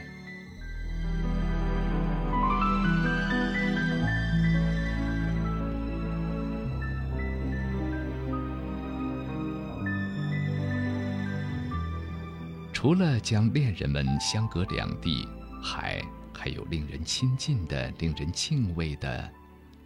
[12.81, 15.27] 除了将恋人们相隔两地，
[15.61, 16.01] 海
[16.33, 19.29] 还有令人亲近的、令人敬畏的。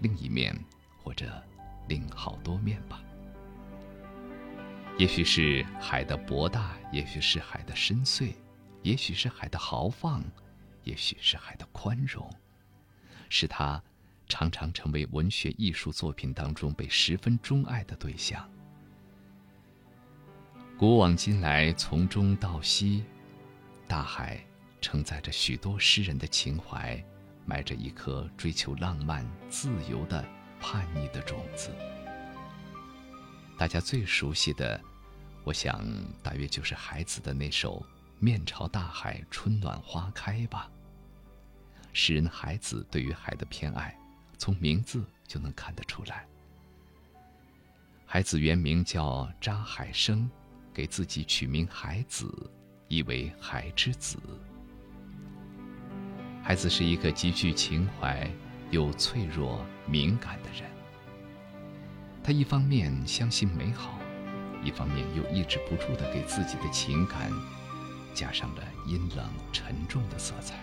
[0.01, 0.55] 另一面，
[0.99, 1.43] 或者
[1.89, 3.03] 另好多面吧。
[4.99, 8.35] 也许是海的博大，也许是海的深邃，
[8.83, 10.23] 也许是海的豪放，
[10.85, 12.31] 也许是海的宽容，
[13.31, 13.83] 使它
[14.29, 18.47] 常常成为文学艺术作品当中被十分钟爱的对象。
[20.83, 23.05] 古往今来，从中到西，
[23.87, 24.45] 大海
[24.81, 27.01] 承载着许多诗人的情怀。
[27.47, 30.25] 埋着一颗追求浪漫、自由的
[30.59, 31.71] 叛逆的种子。
[33.57, 34.81] 大家最熟悉的，
[35.45, 35.87] 我想
[36.21, 37.79] 大约就是孩子的那首
[38.19, 40.69] 《面朝大海，春暖花开》吧。
[41.93, 43.97] 诗人孩子对于海的偏爱，
[44.37, 46.27] 从名字就能看得出来。
[48.05, 50.29] 孩子原名叫查海生，
[50.73, 52.51] 给自己取名海子，
[52.89, 54.19] 意为海之子。
[56.43, 58.29] 孩子是一个极具情怀
[58.71, 60.69] 又脆弱敏感的人。
[62.25, 63.99] 他一方面相信美好，
[64.65, 67.31] 一方面又抑制不住地给自己的情感
[68.15, 70.59] 加上了阴冷沉重的色彩。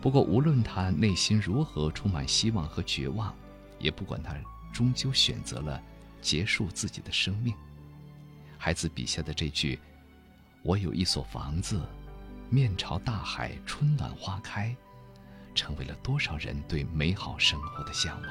[0.00, 3.34] 不过，无论他内心如何充满希望和绝望，
[3.78, 4.34] 也不管他
[4.72, 5.80] 终究选择了
[6.20, 7.54] 结束自己的生命，
[8.64, 9.78] 孩子笔下的这句
[10.64, 11.82] “我有一所房子”。
[12.48, 14.74] 面朝大海，春暖花开，
[15.54, 18.30] 成为了多少人对美好生活的向往。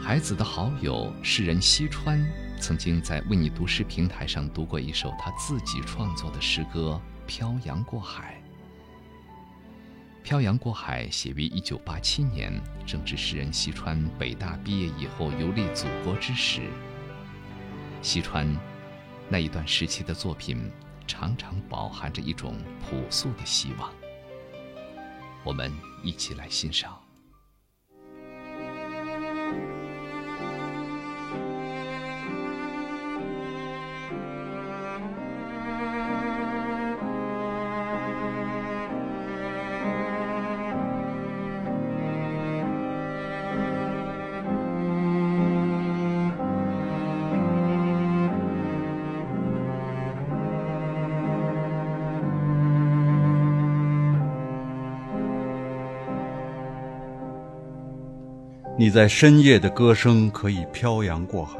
[0.00, 2.24] 孩子的好友诗人西川，
[2.60, 8.36] 曾经在为你读诗平台上读过一首他自己创作的诗歌《漂洋过海》。
[10.22, 12.52] 漂洋过海写于一九八七年，
[12.86, 16.62] 正值诗人西川北大毕业以后游历祖国之时。
[18.02, 18.46] 西川
[19.28, 20.70] 那一段时期的作品，
[21.06, 23.90] 常常饱含着一种朴素的希望。
[25.42, 25.72] 我们
[26.04, 26.99] 一起来欣赏。
[58.80, 61.58] 你在深夜的歌声可以漂洋过海，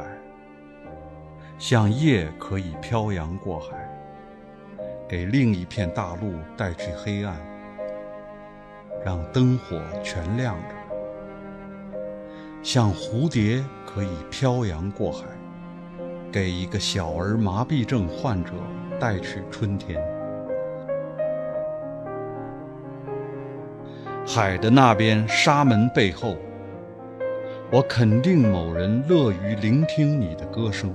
[1.58, 3.76] 像夜可以漂洋过海，
[5.06, 7.36] 给另一片大陆带去黑暗，
[9.04, 10.74] 让灯火全亮着。
[12.62, 15.26] 像蝴蝶可以漂洋过海，
[16.32, 18.52] 给一个小儿麻痹症患者
[18.98, 20.02] 带去春天。
[24.26, 26.38] 海的那边沙门背后。
[27.72, 30.92] 我肯定某人乐于聆听你的歌声。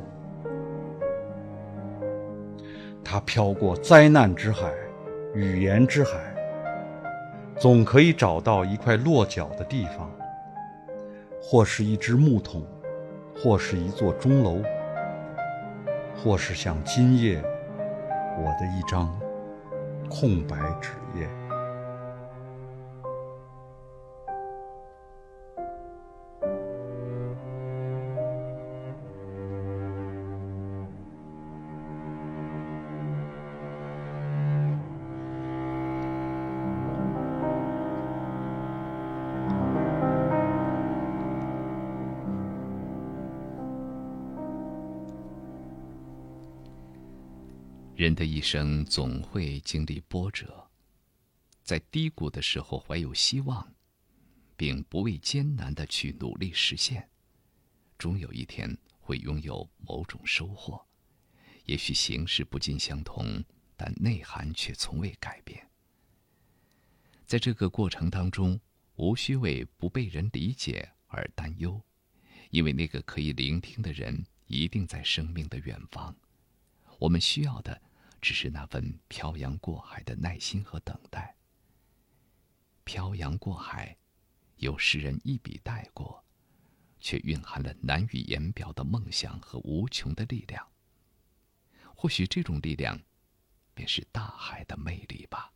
[3.02, 4.74] 他飘过灾难之海、
[5.34, 6.36] 语言之海，
[7.58, 10.12] 总可以找到一块落脚的地方，
[11.42, 12.62] 或是一只木桶，
[13.42, 14.62] 或是一座钟楼，
[16.18, 17.42] 或是像今夜
[18.38, 19.18] 我的一张
[20.10, 21.26] 空白纸页。
[48.06, 50.70] 人的一生总会经历波折，
[51.64, 53.74] 在低谷的时候怀有希望，
[54.56, 57.10] 并不畏艰难的去努力实现，
[57.98, 60.86] 终有一天会拥有某种收获。
[61.66, 63.44] 也许形式不尽相同，
[63.76, 65.68] 但内涵却从未改变。
[67.26, 68.62] 在这个过程当中，
[68.98, 71.82] 无需为不被人理解而担忧，
[72.52, 76.16] 因为那个可以聆听的人一定在生命的远方。
[77.00, 77.82] 我们需要的，
[78.26, 81.36] 只是那份漂洋过海的耐心和等待。
[82.84, 83.96] 漂洋过海，
[84.56, 86.26] 有诗人一笔带过，
[87.00, 90.68] 却蕴含了难以言表的梦想和无穷的力量。
[91.96, 93.00] 或许这种力量，
[93.76, 95.54] 便是大海的魅力吧。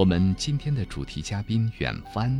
[0.00, 2.34] 我们今天的主题嘉宾远帆，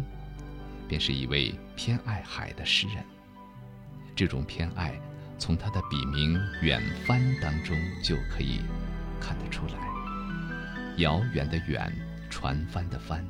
[0.88, 3.04] 便是一位偏爱海的诗人。
[4.16, 4.98] 这种偏爱，
[5.36, 8.62] 从他的笔名“远帆”当中就可以
[9.20, 9.74] 看得出来。
[11.02, 11.94] 遥远的远，
[12.30, 13.22] 船帆的帆。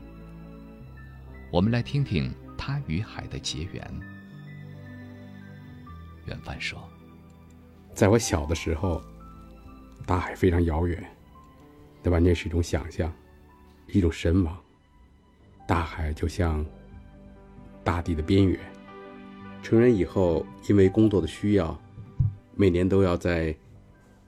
[1.51, 4.01] 我们来听听他与海的结缘。
[6.27, 6.89] 远帆说
[7.95, 9.03] ：“在我小的时候，
[10.07, 11.05] 大海非常遥远，
[12.01, 13.13] 那完全是一种想象。”
[13.93, 14.57] 一种神往，
[15.67, 16.65] 大海就像
[17.83, 18.59] 大地的边缘。
[19.63, 21.79] 成人以后，因为工作的需要，
[22.57, 23.55] 每年都要在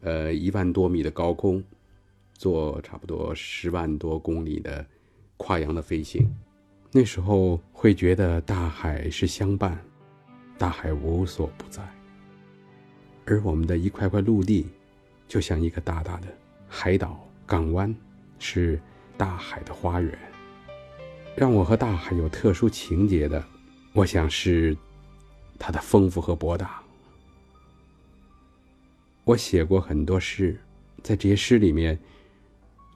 [0.01, 1.63] 呃一万多米的高空
[2.35, 4.85] 做差不多十万多公里的
[5.37, 6.31] 跨洋的飞行。
[6.91, 9.83] 那时候会觉得大海是相伴，
[10.59, 11.83] 大海无所不在，
[13.25, 14.67] 而我们的一块块陆地，
[15.27, 16.29] 就像一个大大的
[16.69, 17.95] 海岛港湾，
[18.39, 18.79] 是。
[19.17, 20.19] 大海的花园，
[21.37, 23.45] 让我和大海有特殊情节的，
[23.93, 24.77] 我想是
[25.59, 26.83] 它的丰富和博大。
[29.25, 30.59] 我写过很多诗，
[31.03, 31.99] 在这些诗里面，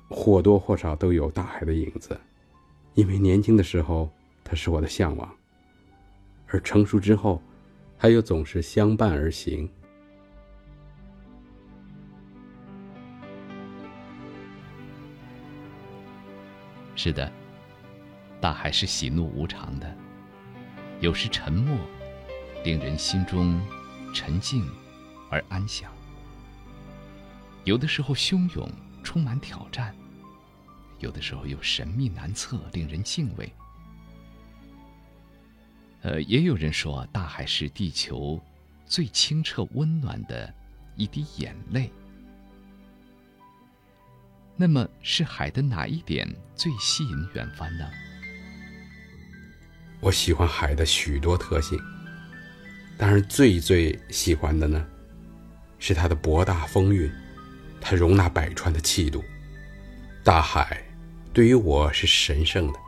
[0.09, 2.19] 或多或少都有大海的影子，
[2.95, 4.11] 因为年轻的时候
[4.43, 5.33] 它是我的向往，
[6.49, 7.41] 而成熟之后，
[7.99, 9.69] 它又总是相伴而行。
[16.97, 17.31] 是的，
[18.41, 19.95] 大海是喜怒无常的，
[21.01, 21.79] 有时沉默，
[22.65, 23.61] 令人心中
[24.15, 24.67] 沉静
[25.31, 25.91] 而安详；
[27.65, 28.67] 有的时候汹涌，
[29.05, 29.93] 充满挑战；
[30.99, 33.53] 有的时候又神秘难测，令人敬畏。
[36.01, 38.41] 呃，也有人说，大海是地球
[38.87, 40.53] 最清澈温暖的
[40.95, 41.93] 一滴眼泪。
[44.59, 47.87] 那么是海的哪一点最吸引远帆呢？
[50.01, 51.79] 我喜欢海的许多特性，
[52.97, 54.83] 当然最最喜欢的呢，
[55.79, 57.13] 是它的博大风韵，
[57.83, 59.23] 它容纳百川的气度。
[60.25, 60.83] 大海
[61.35, 62.79] 对于我是神圣的，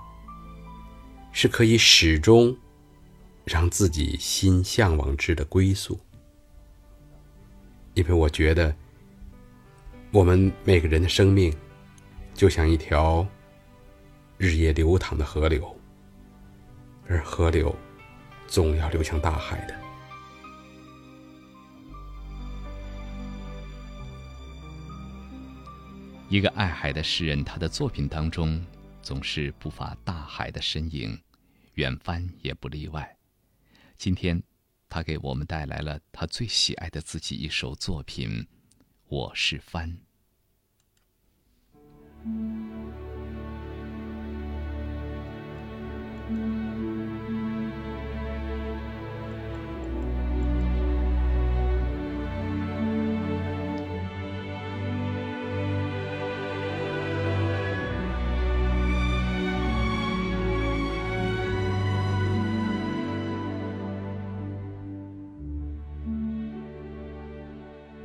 [1.33, 2.57] 是可以始终
[3.45, 6.01] 让自己心向往之的归宿，
[7.93, 8.75] 因为我觉得。
[10.11, 11.55] 我们每个人的生命，
[12.33, 13.29] 就像一条
[14.39, 15.79] 日夜流淌的河流，
[17.07, 17.77] 而河流
[18.47, 19.79] 总要流向大海的。
[26.31, 28.65] 一个爱海的诗人，他的作品当中
[29.03, 31.21] 总是不乏大海的身影，
[31.75, 33.15] 远帆也不例外。
[33.99, 34.43] 今天，
[34.89, 38.47] 他给我们带来了他最喜爱的自己一首作品。
[39.11, 40.08] 我是帆。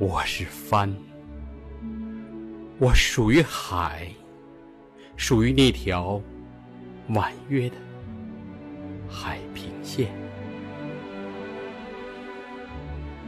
[0.06, 0.94] 我是帆，
[2.78, 4.06] 我属于海，
[5.16, 6.20] 属于那条
[7.08, 7.76] 婉约的
[9.08, 10.12] 海平线。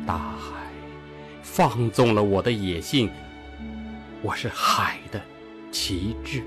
[0.06, 0.70] 大海
[1.42, 3.10] 放纵了我的野性，
[4.20, 5.18] 我是海的
[5.72, 6.42] 旗帜。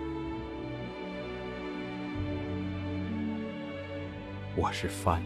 [4.56, 5.24] 我是帆，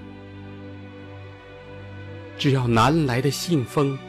[2.37, 3.99] 只要南来的信风，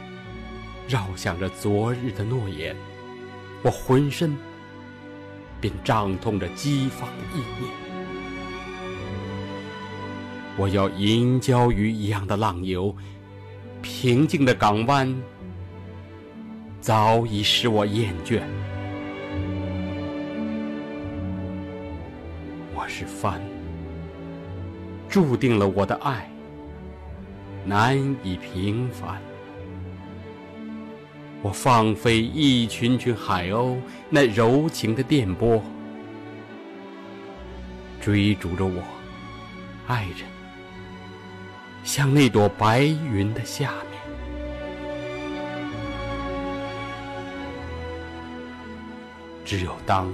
[0.87, 2.76] 绕想着昨日的诺言，
[3.62, 4.37] 我浑身
[5.61, 7.72] 便胀痛着激放的意念。
[10.57, 12.95] 我要银礁鱼一样的浪游，
[13.80, 15.12] 平静的港湾
[16.80, 18.43] 早已使我厌倦。
[22.74, 23.41] 我是帆，
[25.09, 26.30] 注定了我的爱
[27.64, 29.18] 难以平凡。
[31.45, 33.76] 我放飞一群群海鸥，
[34.09, 35.62] 那柔情的电波
[38.01, 38.82] 追逐着我，
[39.86, 40.26] 爱人。
[41.84, 44.01] 像那朵白云的下面，
[49.45, 50.11] 只有当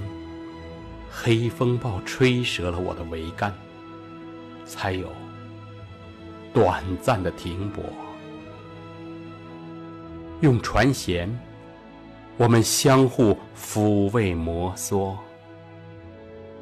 [1.09, 3.55] 黑风暴吹折了我的桅杆，
[4.65, 5.07] 才有
[6.53, 7.85] 短暂的停泊。
[10.41, 11.29] 用船舷，
[12.37, 15.15] 我们相互抚慰摩挲，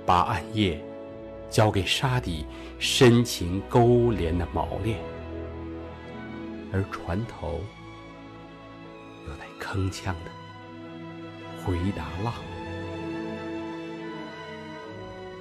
[0.05, 0.79] 把暗夜。
[1.49, 2.45] 交给沙底
[2.77, 4.99] 深情勾连的锚链，
[6.71, 7.59] 而船头
[9.25, 10.29] 又在铿锵的
[11.65, 12.31] 回答浪。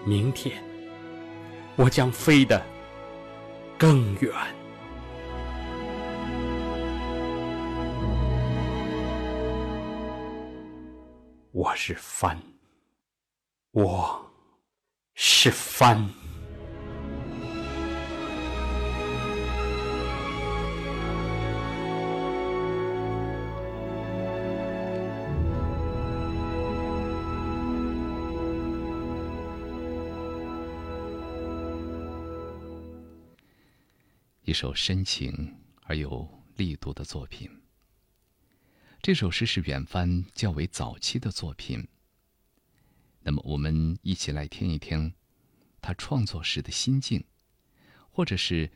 [0.06, 0.56] 明天，
[1.76, 2.62] 我将飞得
[3.76, 4.32] 更远。
[11.58, 12.40] 我是帆，
[13.72, 14.30] 我。
[15.14, 16.08] 是帆。
[34.42, 35.52] 一首深情
[35.82, 37.50] 而有力度的作品。
[39.00, 41.86] 这首诗是远帆较为早期的作品。
[43.20, 45.14] 那么，我们一起来听一听
[45.80, 47.24] 他创作时的心境，
[48.10, 48.70] 或者是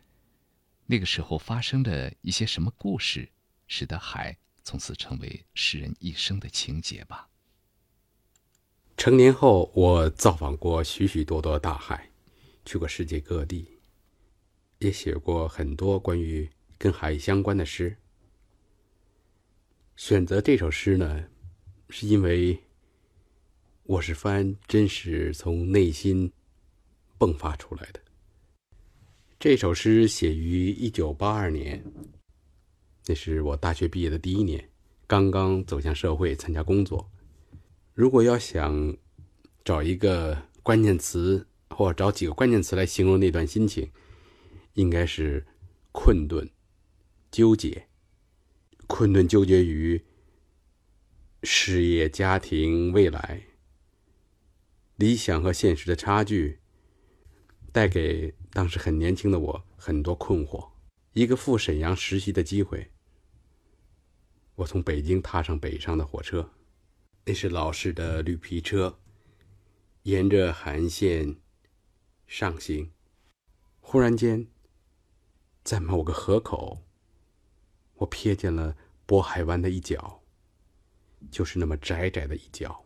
[0.86, 3.28] 那个时候发生的一些什么故事，
[3.66, 7.28] 使得海从此成为诗人一生的情节吧。
[8.96, 12.10] 成年后，我造访过许许多多大海，
[12.64, 13.66] 去过世界各地，
[14.78, 16.48] 也写过很多关于
[16.78, 17.98] 跟海相关的诗。
[19.96, 21.24] 选择这首诗呢，
[21.90, 22.58] 是因为。
[23.84, 26.32] 我是帆，真是从内心
[27.18, 28.00] 迸发出来的。
[29.40, 31.84] 这首诗写于一九八二年，
[33.06, 34.66] 那是我大学毕业的第一年，
[35.08, 37.10] 刚刚走向社会参加工作。
[37.92, 38.96] 如果要想
[39.64, 43.90] 找一个关键词，或找几个关键词来形容那段心情，
[44.74, 45.44] 应该是
[45.90, 46.48] 困顿、
[47.32, 47.84] 纠结、
[48.94, 50.04] 困顿、纠结于
[51.42, 53.44] 事业、家庭、未来。
[54.96, 56.58] 理想和现实的差距，
[57.72, 60.72] 带给当时很年轻的我很多困惑。
[61.14, 62.90] 一个赴沈阳实习的机会，
[64.56, 66.50] 我从北京踏上北上的火车，
[67.24, 68.98] 那是老式的绿皮车，
[70.02, 71.36] 沿着韩线
[72.26, 72.92] 上行。
[73.80, 74.46] 忽然间，
[75.64, 76.82] 在某个河口，
[77.94, 78.76] 我瞥见了
[79.06, 80.22] 渤海湾的一角，
[81.30, 82.84] 就是那么窄窄的一角。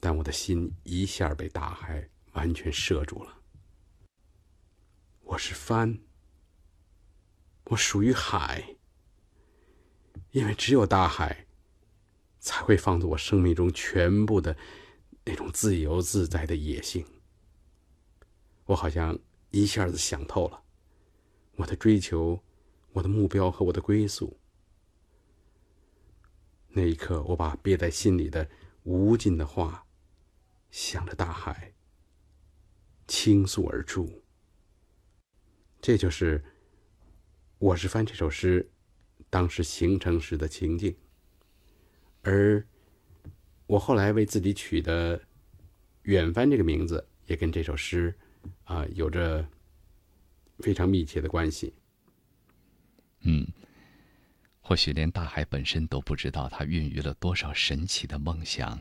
[0.00, 3.38] 但我的心一下被大海完全摄住了。
[5.22, 5.98] 我是帆，
[7.64, 8.76] 我属于海，
[10.32, 11.46] 因为只有大海，
[12.38, 14.54] 才会放纵我生命中全部的
[15.24, 17.04] 那种自由自在的野性。
[18.66, 19.18] 我好像
[19.50, 20.62] 一下子想透了
[21.56, 22.38] 我的追求、
[22.92, 24.38] 我的目标和我的归宿。
[26.74, 28.46] 那一刻，我把憋在心里的
[28.82, 29.80] 无尽的话。
[30.74, 31.72] 向着大海
[33.06, 34.24] 倾诉而出。
[35.80, 36.40] 这就是
[37.58, 38.68] 《我是帆》这首诗
[39.30, 40.96] 当时形成时的情境，
[42.22, 42.66] 而
[43.68, 45.22] 我后来为自己取的
[46.02, 48.12] “远帆”这个名字，也跟这首诗
[48.64, 49.48] 啊有着
[50.58, 51.72] 非常密切的关系。
[53.20, 53.46] 嗯，
[54.66, 58.80] 或许连大海本身都不知道，它孕育了多少神奇的梦想。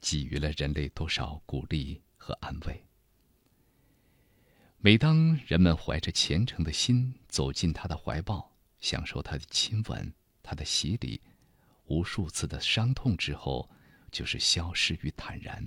[0.00, 2.84] 给予了人类多少鼓励和安慰。
[4.76, 10.12] 每当人们怀着虔诚的心走进他的怀抱，享受他的亲吻、
[10.42, 11.22] 他的洗礼，
[11.86, 13.70] 无数次的伤痛之后，
[14.12, 15.66] 就是消失与坦然，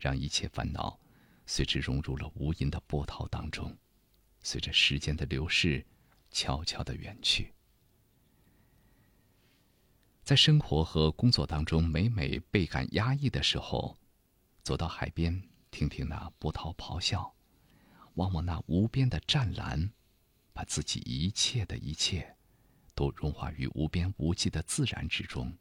[0.00, 0.98] 让一切烦恼
[1.46, 3.78] 随之融入了无垠的波涛当中，
[4.42, 5.86] 随着时间的流逝，
[6.32, 7.54] 悄悄的远去。
[10.28, 13.96] 在生活和工作当中，每每倍感压抑的时候，
[14.62, 17.34] 走到海边，听听那波涛咆哮，
[18.16, 19.90] 望望那无边的湛蓝，
[20.52, 22.36] 把自己一切的一切，
[22.94, 25.56] 都融化于无边无际的自然之中。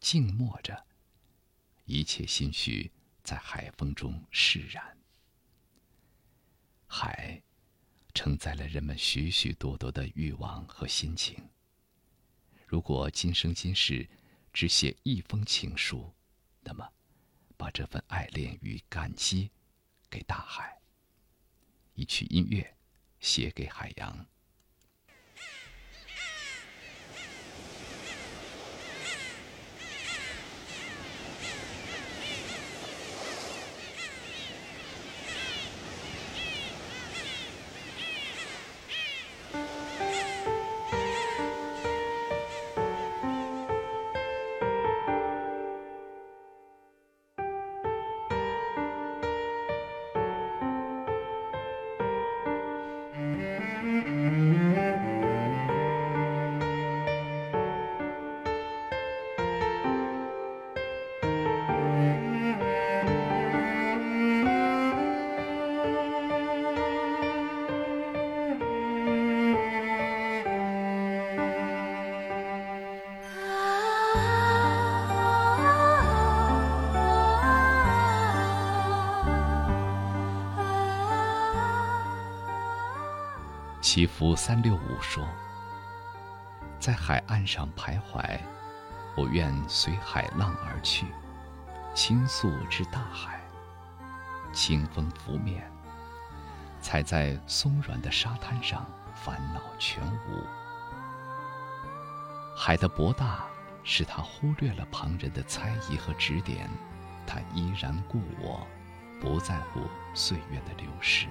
[0.00, 0.86] 静默着，
[1.86, 2.92] 一切心绪
[3.22, 4.98] 在海风中释然。
[6.86, 7.42] 海，
[8.12, 11.42] 承载了人们许许多多的欲望和心情。
[12.66, 14.08] 如果今生今世
[14.52, 16.12] 只写一封情书，
[16.60, 16.92] 那么，
[17.56, 19.50] 把这份爱恋与感激
[20.10, 20.80] 给大海。
[21.94, 22.76] 一曲音乐，
[23.20, 24.26] 写给海洋。
[83.96, 85.26] 祈福三六五说
[86.78, 88.38] ：“在海岸上徘徊，
[89.16, 91.06] 我愿随海浪而去，
[91.94, 93.40] 倾诉至大海。
[94.52, 95.66] 清风拂面，
[96.78, 100.44] 踩在松软的沙滩上，烦恼全无。
[102.54, 103.46] 海的博大，
[103.82, 106.68] 使他忽略了旁人的猜疑和指点，
[107.26, 108.66] 他依然故我，
[109.22, 109.80] 不在乎
[110.12, 111.28] 岁月的流逝。”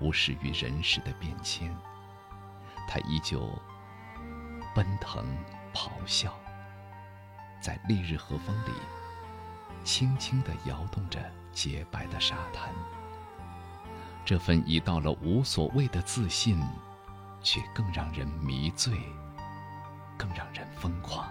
[0.00, 1.76] 无视于人世的变迁，
[2.88, 3.48] 他依旧
[4.74, 5.24] 奔腾
[5.74, 6.32] 咆哮，
[7.60, 8.72] 在烈日和风里，
[9.84, 11.20] 轻轻地摇动着
[11.52, 12.72] 洁白的沙滩。
[14.24, 16.60] 这份已到了无所谓的自信，
[17.42, 18.98] 却更让人迷醉，
[20.16, 21.28] 更让人疯狂。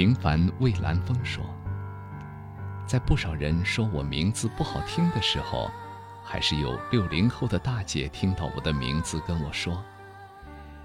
[0.00, 1.44] 平凡蔚蓝风说
[2.88, 5.70] ：“在不少人说我名字不好听的时候，
[6.24, 9.84] 还是有六零后的大姐听到我的名字跟我说，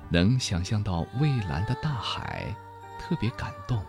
[0.09, 2.53] 能想象到蔚蓝的大海，
[2.99, 3.81] 特别感动。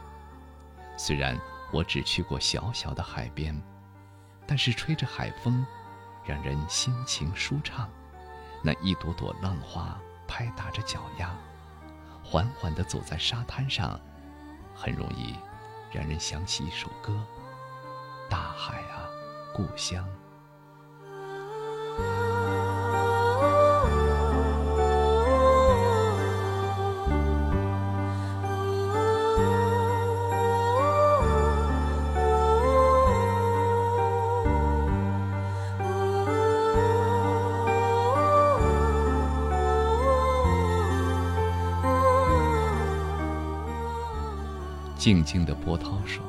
[0.97, 1.37] 虽然
[1.73, 3.61] 我只去过小小的海边，
[4.47, 5.67] 但是吹着海风，
[6.25, 7.91] 让人心情舒畅。
[8.63, 9.99] 那一朵朵浪花
[10.29, 11.35] 拍打着脚丫，
[12.23, 14.01] 缓缓地走在沙滩上。”
[14.77, 15.35] 很容易
[15.91, 17.13] 让人想起一首歌，
[18.31, 19.09] 《大海啊，
[19.55, 20.05] 故乡》。
[45.07, 46.21] 静静的波涛说：“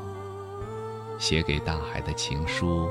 [1.17, 2.87] 写给大海的情书，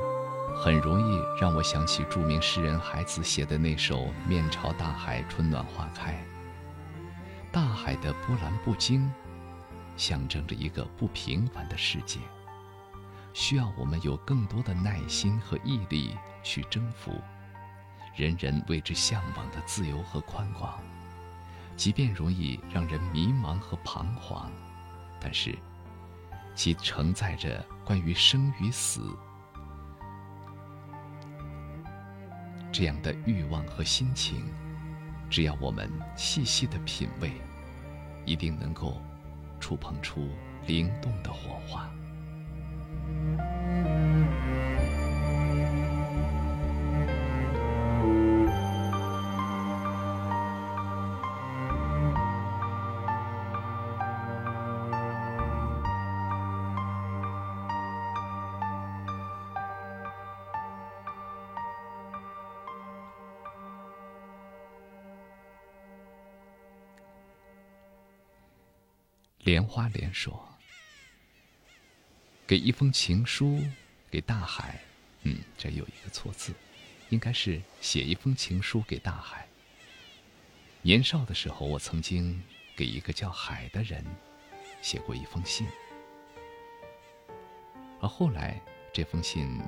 [0.53, 6.11] 很容易让我想起著名诗人海子写的那首《面朝大海，春暖花开》。
[7.53, 9.09] 大海的波澜不惊，
[9.95, 12.19] 象征着一个不平凡的世界，
[13.31, 17.13] 需要我们有更多的耐心和毅力去征服。
[18.13, 20.83] 人人为之向往的自由和宽广，
[21.77, 24.51] 即便容易让人迷茫和彷徨，
[25.21, 25.57] 但是。”
[26.57, 29.15] 其承载着关于生与死
[32.71, 34.43] 这样的欲望和心情，
[35.29, 37.31] 只要我们细细的品味，
[38.25, 38.99] 一定能够
[39.59, 40.29] 触碰出
[40.65, 41.87] 灵动的火花。
[69.67, 70.47] 花莲说
[72.47, 73.61] ：“给一封情书
[74.09, 74.79] 给大海。”
[75.23, 76.53] 嗯，这有一个错字，
[77.09, 79.45] 应该是写一封情书给大海。
[80.81, 82.41] 年少的时候，我曾经
[82.77, 84.05] 给一个叫海的人
[84.81, 85.67] 写过一封信，
[87.99, 88.61] 而后来
[88.93, 89.59] 这封信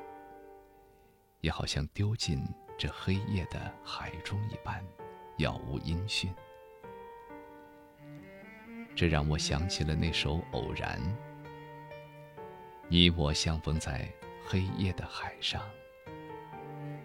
[1.42, 2.42] 也好像丢进
[2.78, 4.82] 这黑夜的海中一般，
[5.38, 6.34] 杳无音讯。
[9.00, 11.00] 这让我想起了那首《偶然》。
[12.90, 14.06] 你我相逢在
[14.46, 15.62] 黑夜的海上，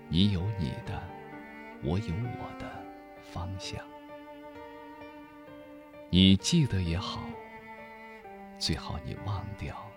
[0.08, 1.00] 你有你的，
[1.84, 2.68] 我有我的
[3.32, 3.78] 方向。
[6.10, 7.20] 你记得也好，
[8.58, 9.88] 最好你忘掉，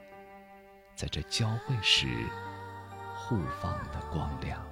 [0.94, 2.06] 在这交汇时
[3.16, 4.64] 互放的光亮。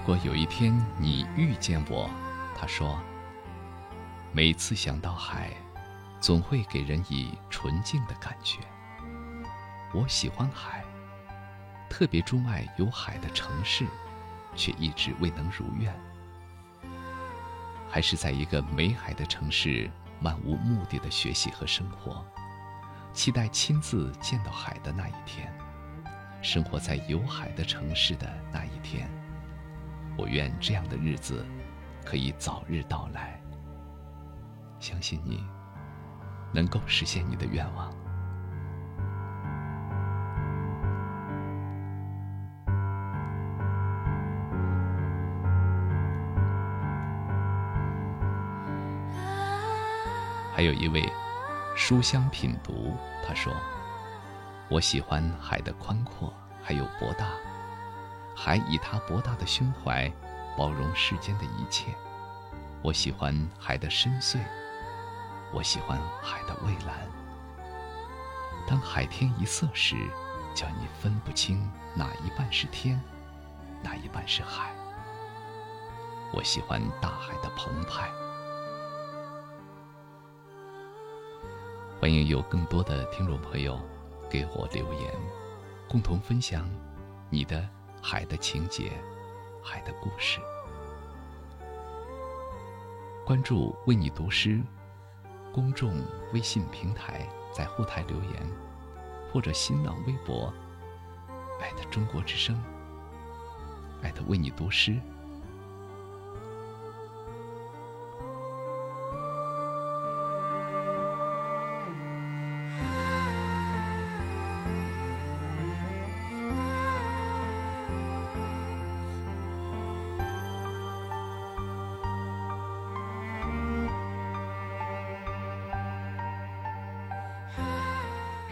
[0.00, 2.08] 如果有一天你遇见我，
[2.56, 2.98] 他说
[4.32, 5.50] ：“每次想到海，
[6.18, 8.60] 总会给人以纯净的感觉。
[9.92, 10.82] 我喜欢海，
[11.90, 13.86] 特别钟爱有海的城市，
[14.56, 15.94] 却一直未能如愿。
[17.86, 22.24] 还是在一个没海的城市，漫无目的的学习和生活，
[23.12, 25.52] 期待亲自见到海的那一天，
[26.40, 29.06] 生活在有海的城市的那一天。”
[30.20, 31.46] 我愿这样的日子
[32.04, 33.40] 可以早日到来。
[34.78, 35.42] 相信你
[36.52, 37.90] 能够实现你的愿望。
[50.52, 51.02] 还有一位
[51.74, 52.94] 书香品读，
[53.26, 53.50] 他说
[54.68, 56.30] ：“我喜欢海的宽阔，
[56.62, 57.30] 还有博大。”
[58.42, 60.10] 海以它博大的胸怀，
[60.56, 61.94] 包容世间的一切。
[62.80, 64.38] 我喜欢海的深邃，
[65.52, 67.06] 我喜欢海的蔚蓝。
[68.66, 69.94] 当海天一色时，
[70.54, 72.98] 叫你分不清哪一半是天，
[73.82, 74.70] 哪一半是海。
[76.32, 78.10] 我喜欢大海的澎湃。
[82.00, 83.78] 欢迎有更多的听众朋友
[84.30, 85.12] 给我留言，
[85.86, 86.66] 共同分享
[87.28, 87.68] 你的。
[88.02, 88.92] 海的情节，
[89.62, 90.40] 海的故事。
[93.24, 94.60] 关注“为你读诗”
[95.52, 95.94] 公众
[96.32, 98.46] 微信平台，在后台留言，
[99.32, 100.52] 或者新浪微博
[101.90, 102.60] 中国之声
[104.26, 105.00] 为你读诗。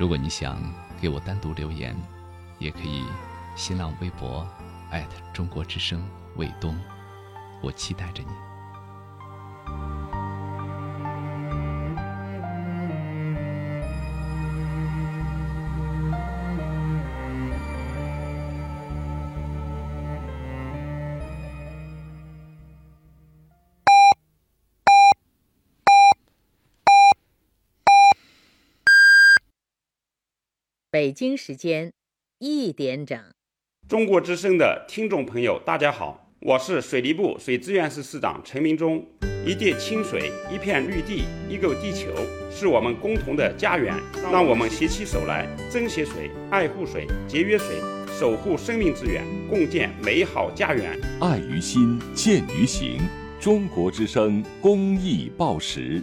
[0.09, 0.59] 如果你想
[1.03, 1.95] 给我单独留言，
[2.59, 3.05] 也可以
[3.55, 4.49] 新浪微博
[5.35, 6.03] 中国之声
[6.37, 6.75] 卫东，
[7.61, 8.48] 我期待着你。
[30.91, 31.93] 北京时间
[32.39, 33.21] 一点整，
[33.87, 39.07] 中国之声的听众朋友，大家好，我是水利部水资源司司长陈明忠。
[39.45, 42.09] 一滴清水，一片绿地，一个地球，
[42.51, 43.95] 是我们共同的家园。
[44.33, 47.77] 让我们携起手来，珍惜水，爱护水，节约水，
[48.19, 50.99] 守护生命资源，共建美好家园。
[51.21, 52.99] 爱于心，见于行。
[53.39, 56.03] 中国之声公益报时。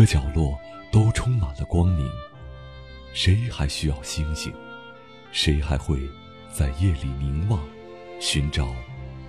[0.00, 0.58] 个角落
[0.90, 2.08] 都充满了光明，
[3.12, 4.50] 谁还需要星星？
[5.30, 6.00] 谁还会
[6.50, 7.62] 在夜里凝望，
[8.18, 8.68] 寻找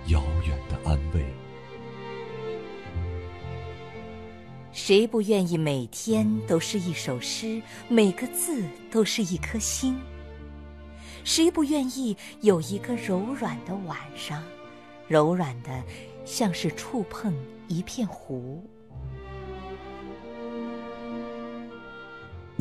[0.06, 1.26] 遥远的安慰？
[4.72, 7.60] 谁不愿意每天都是一首诗，
[7.90, 10.00] 每个字都是一颗星？
[11.22, 14.42] 谁不愿意有一个柔软的晚上，
[15.06, 15.82] 柔软的
[16.24, 17.34] 像是触碰
[17.68, 18.66] 一片湖？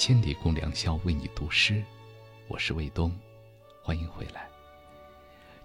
[0.00, 1.84] 千里共良宵，为你读诗。
[2.48, 3.14] 我是卫东，
[3.82, 4.48] 欢迎回来。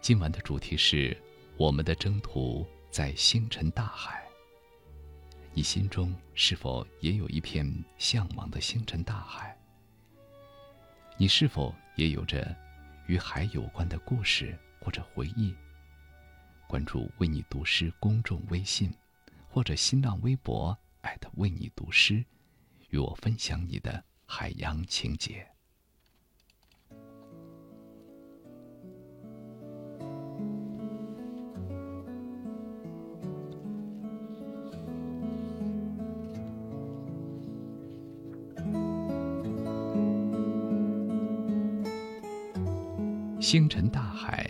[0.01, 1.15] 今晚的主题是
[1.55, 4.27] 我们的征途在星辰大海。
[5.53, 7.65] 你心中是否也有一片
[7.97, 9.57] 向往的星辰大海？
[11.15, 12.53] 你是否也有着
[13.07, 15.55] 与海有关的故事或者回忆？
[16.67, 18.93] 关注“为你读诗”公众微信
[19.47, 22.21] 或者新浪微博，艾特“为你读诗”，
[22.91, 24.03] 与我分享你的。
[24.25, 25.47] 海洋情节。
[43.39, 44.49] 星辰大海，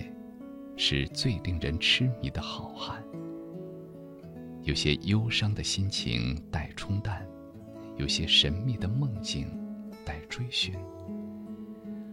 [0.78, 3.04] 是最令人痴迷的好汉。
[4.64, 7.28] 有些忧伤的心情待冲淡，
[7.98, 9.65] 有些神秘的梦境。
[10.06, 10.76] 待追寻，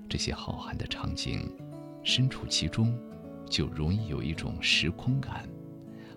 [0.09, 1.55] 这些浩瀚的场景，
[2.03, 2.99] 身处其中，
[3.47, 5.47] 就容易有一种时空感，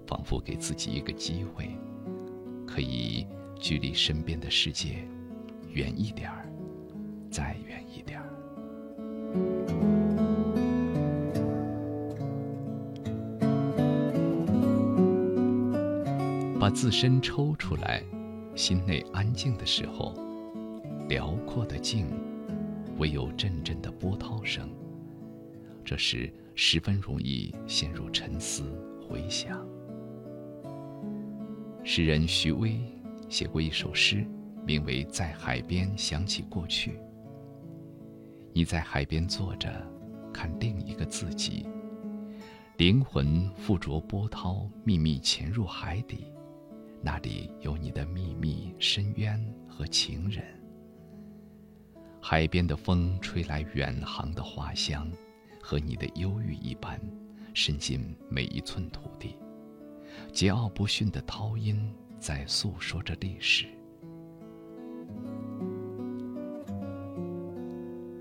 [0.07, 1.69] 仿佛给自己一个机会，
[2.65, 3.28] 可以
[3.59, 5.05] 距离身边的世界
[5.69, 6.49] 远一点儿，
[7.30, 8.26] 再远一点儿。
[16.57, 18.01] 把自身抽出来，
[18.55, 20.24] 心内安静的时候。
[21.08, 22.08] 辽阔的静，
[22.97, 24.68] 唯有阵阵的波涛声。
[25.84, 28.64] 这时十分容易陷入沉思
[29.08, 29.64] 回想。
[31.84, 32.80] 诗人徐巍
[33.30, 34.26] 写过一首诗，
[34.66, 36.91] 名为《在海边想起过去》。
[38.51, 39.70] 你在海边坐着，
[40.34, 41.68] 看另一个自己，
[42.78, 46.26] 灵魂附着波涛，秘密潜入海底，
[46.99, 50.43] 那里有你的秘密深渊和情人。
[52.28, 55.07] 海边的风吹来远航的花香，
[55.61, 56.99] 和你的忧郁一般，
[57.53, 59.36] 渗进每一寸土地。
[60.34, 63.67] 桀骜不驯的涛音在诉说着历史。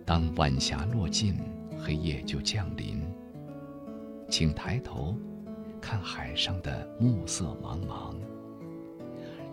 [0.05, 1.38] 当晚霞落尽，
[1.78, 3.02] 黑夜就降临。
[4.28, 5.16] 请抬头，
[5.80, 8.14] 看海上的暮色茫茫。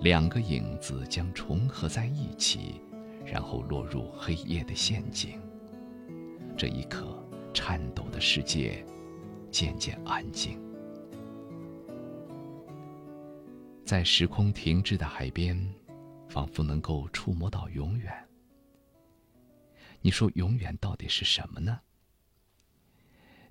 [0.01, 2.81] 两个影子将重合在一起。
[3.25, 5.39] 然后落入黑夜的陷阱。
[6.57, 8.85] 这一刻，颤抖的世界
[9.51, 10.59] 渐渐安静。
[13.85, 15.57] 在时空停滞的海边，
[16.29, 18.13] 仿佛能够触摸到永远。
[20.01, 21.79] 你说，永远到底是什么呢？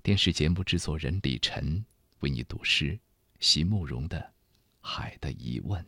[0.01, 1.85] 电视节目制作人李晨
[2.21, 2.99] 为你读诗，
[3.39, 4.19] 席慕容的
[4.79, 5.81] 《海的疑问》。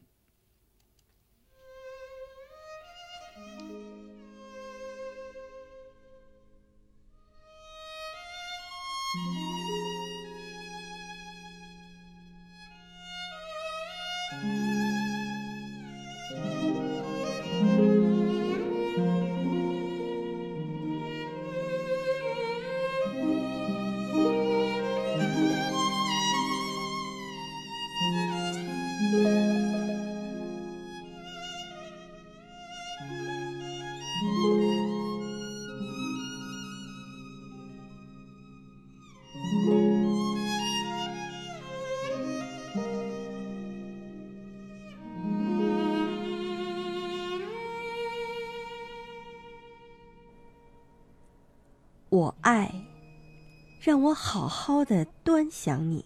[54.14, 56.06] 好好的端详你，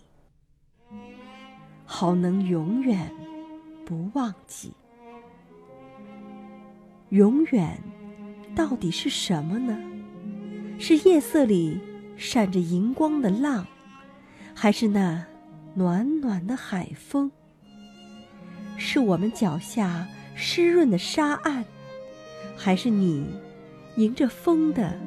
[1.86, 3.12] 好能永远
[3.86, 4.74] 不忘记。
[7.10, 7.82] 永远
[8.56, 9.78] 到底是什么呢？
[10.80, 11.80] 是夜色里
[12.18, 13.66] 闪着银光的浪，
[14.54, 15.26] 还是那
[15.76, 17.32] 暖暖的海风？
[18.78, 21.66] 是我们脚下湿润的沙岸，
[22.56, 23.26] 还是你
[23.96, 25.00] 迎着风的？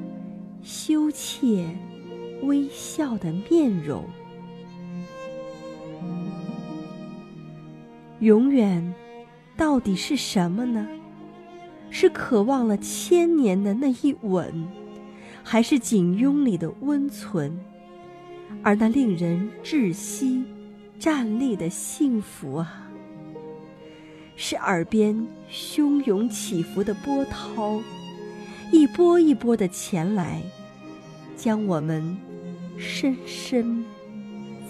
[0.63, 1.67] 羞怯、
[2.43, 4.05] 微笑的面容，
[8.21, 8.95] 永远
[9.57, 10.87] 到底是什么呢？
[11.91, 14.69] 是渴望了千年的那一吻，
[15.43, 17.59] 还是紧拥里的温存？
[18.63, 20.45] 而那令人窒息、
[20.99, 22.89] 站立的幸福啊，
[24.37, 27.81] 是耳边汹涌起伏的波涛。
[28.73, 30.41] 一波一波的前来，
[31.37, 32.17] 将我们
[32.79, 33.85] 深深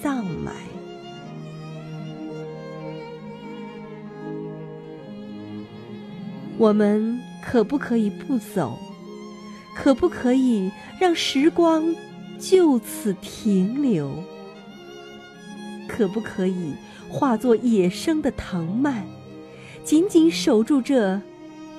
[0.03, 0.53] 葬埋。
[6.59, 8.79] 我们可不可以不走？
[9.75, 10.71] 可不可以
[11.01, 11.95] 让时光
[12.39, 14.11] 就此停留？
[15.89, 16.75] 可不可以
[17.09, 19.07] 化作野生的藤蔓，
[19.83, 21.21] 紧紧守住这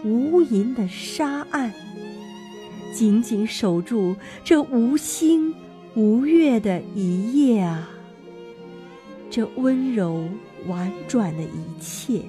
[0.03, 1.71] 无垠的沙岸？
[2.91, 5.53] 紧紧守住这无星
[5.93, 7.89] 无月的一夜啊，
[9.29, 10.23] 这温柔
[10.69, 12.21] 婉转的一切，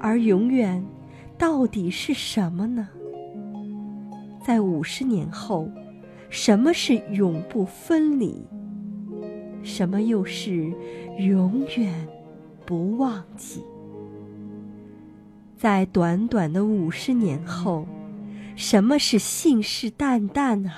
[0.00, 0.84] 而永远
[1.38, 2.88] 到底是什么呢？
[4.44, 5.70] 在五十年后，
[6.28, 8.44] 什么是永不分离？
[9.62, 10.72] 什么又是
[11.20, 11.94] 永远
[12.66, 13.62] 不忘记？
[15.56, 17.86] 在短短的五十年后，
[18.56, 20.74] 什么是信誓旦旦啊？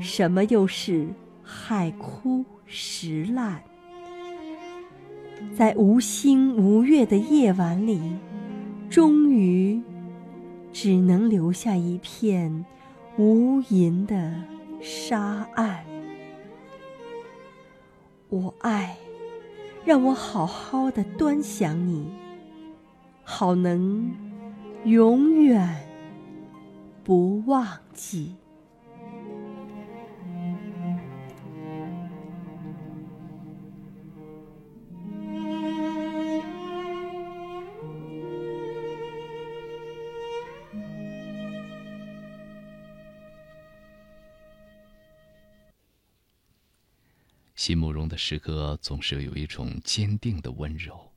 [0.00, 1.08] 什么又是
[1.42, 3.62] 海枯石烂？
[5.56, 8.00] 在无星无月的夜晚里，
[8.88, 9.80] 终于
[10.72, 12.64] 只能留下一片
[13.16, 14.34] 无垠的
[14.80, 15.84] 沙岸。
[18.28, 18.96] 我爱，
[19.84, 22.10] 让我好好的端详你。
[23.22, 24.12] 好能
[24.84, 25.76] 永远
[27.10, 28.36] 不忘记。
[47.56, 51.10] 席慕容的诗歌总是有一种坚定的温柔。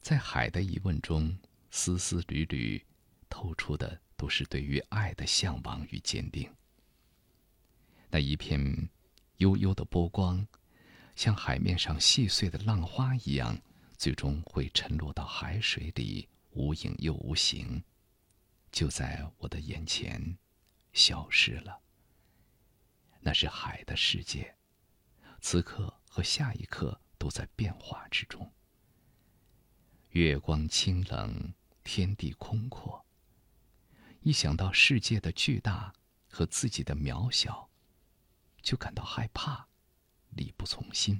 [0.00, 1.36] 在海的疑问中，
[1.70, 2.82] 丝丝缕缕
[3.28, 6.52] 透出的都是对于爱的向往与坚定。
[8.10, 8.90] 那一片
[9.36, 10.46] 悠悠的波光，
[11.14, 13.56] 像海面上细碎的浪花一样，
[13.96, 17.82] 最终会沉落到海水里，无影又无形，
[18.72, 20.36] 就在我的眼前
[20.92, 21.80] 消失了。
[23.20, 24.56] 那是海的世界，
[25.40, 28.50] 此刻和下一刻都在变化之中。
[30.10, 31.52] 月光清冷，
[31.84, 33.04] 天地空阔。
[34.28, 35.90] 一想到世界的巨大
[36.28, 37.70] 和自己的渺小，
[38.60, 39.66] 就感到害怕，
[40.28, 41.18] 力不从心。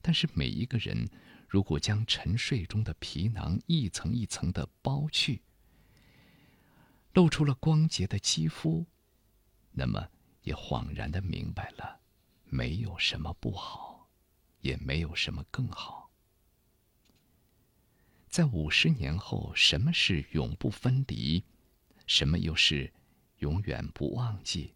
[0.00, 1.10] 但是每一个人，
[1.46, 5.42] 如果将沉睡中的皮囊一层一层的剥去，
[7.12, 8.86] 露出了光洁的肌肤，
[9.72, 10.08] 那么
[10.40, 12.00] 也恍然的明白了，
[12.44, 14.08] 没有什么不好，
[14.60, 16.09] 也没有什么更好。
[18.30, 21.42] 在五十年后，什么是永不分离？
[22.06, 22.92] 什么又是
[23.38, 24.72] 永远不忘记。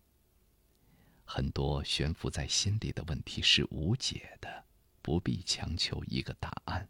[1.24, 4.64] 很多悬浮在心里的问题是无解的，
[5.00, 6.88] 不必强求一个答案。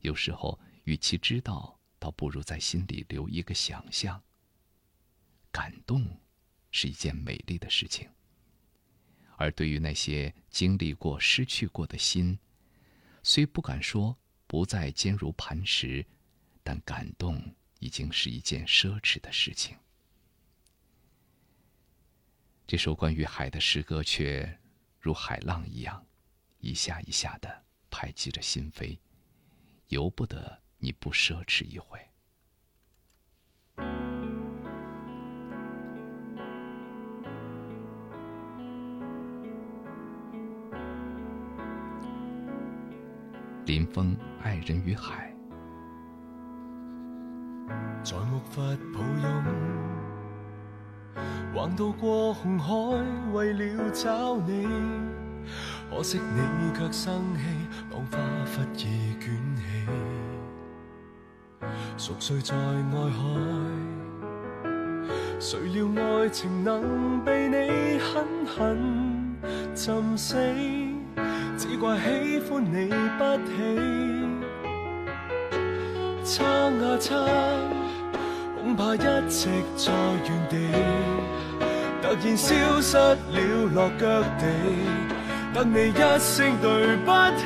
[0.00, 4.22] 有时候，与其知道，倒不如在心里留一个想象。
[5.52, 6.22] 感动，
[6.70, 8.08] 是一件美丽的事情。
[9.36, 12.38] 而对于那些经历过、失去过的心，
[13.22, 14.18] 虽不敢说
[14.48, 16.04] 不再坚如磐石，
[16.64, 19.76] 但感动已经是一件奢侈的事情。
[22.66, 24.58] 这首关于海的诗歌却
[24.98, 26.02] 如海浪一样，
[26.60, 28.98] 一下一下的拍击着心扉，
[29.88, 32.07] 由不得你不奢侈一回。
[43.68, 45.30] 林峰《爱人与海》，
[48.02, 49.44] 在木筏抱拥。
[51.54, 52.72] 横渡过红海，
[53.34, 54.66] 为了找你，
[55.90, 57.42] 可惜你却生气，
[57.92, 58.16] 浪花
[58.46, 59.62] 忽已卷起，
[61.98, 63.20] 熟睡在外海。
[65.38, 69.36] 谁料爱情能被你狠狠
[69.74, 70.38] 浸死，
[71.58, 73.50] 只怪喜欢你不起，
[76.24, 77.26] 撑啊撑。
[78.62, 78.98] 恐怕一
[79.28, 79.90] 直在
[80.24, 80.56] 原地，
[82.00, 83.16] 突然消失了
[83.74, 84.46] 落脚地，
[85.52, 87.42] 等你一声对不起。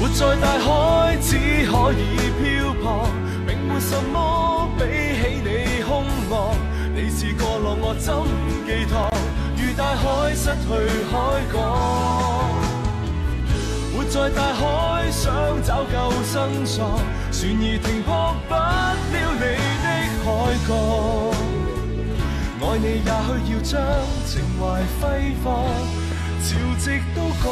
[0.00, 1.36] 活在大海只
[1.66, 3.10] 可以漂泊，
[3.44, 6.54] 并没什么比起你凶恶。
[6.94, 8.14] 你是个浪，我怎
[8.64, 9.07] 寄托？
[9.78, 10.68] 大海失去
[11.08, 11.14] 海
[11.52, 11.56] 港。
[13.94, 15.94] 活在大海想找救
[16.24, 16.98] 生索，
[17.30, 19.44] 船儿停泊不了你
[19.84, 19.86] 的
[20.24, 20.26] 海
[20.66, 20.70] 角。
[22.60, 23.72] 爱你也需要将
[24.26, 24.60] 情怀
[24.98, 25.02] 挥
[25.44, 25.46] 霍，
[26.42, 26.46] 潮
[26.76, 26.84] 汐
[27.14, 27.46] 都干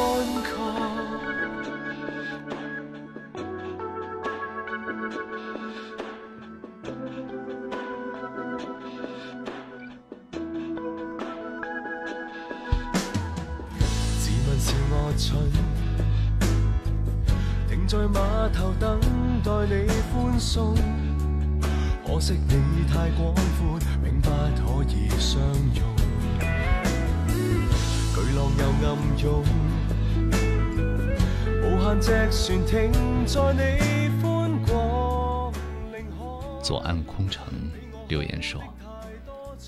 [22.06, 25.38] 可惜你太广阔，并不可以相
[25.74, 25.82] 拥。
[28.14, 29.44] 巨浪又暗涌，
[31.62, 32.72] 无限只船停
[33.26, 34.24] 在你宽
[34.66, 35.52] 广
[35.92, 36.62] 领海。
[36.62, 37.44] 左岸空城
[38.08, 38.62] 留言说：“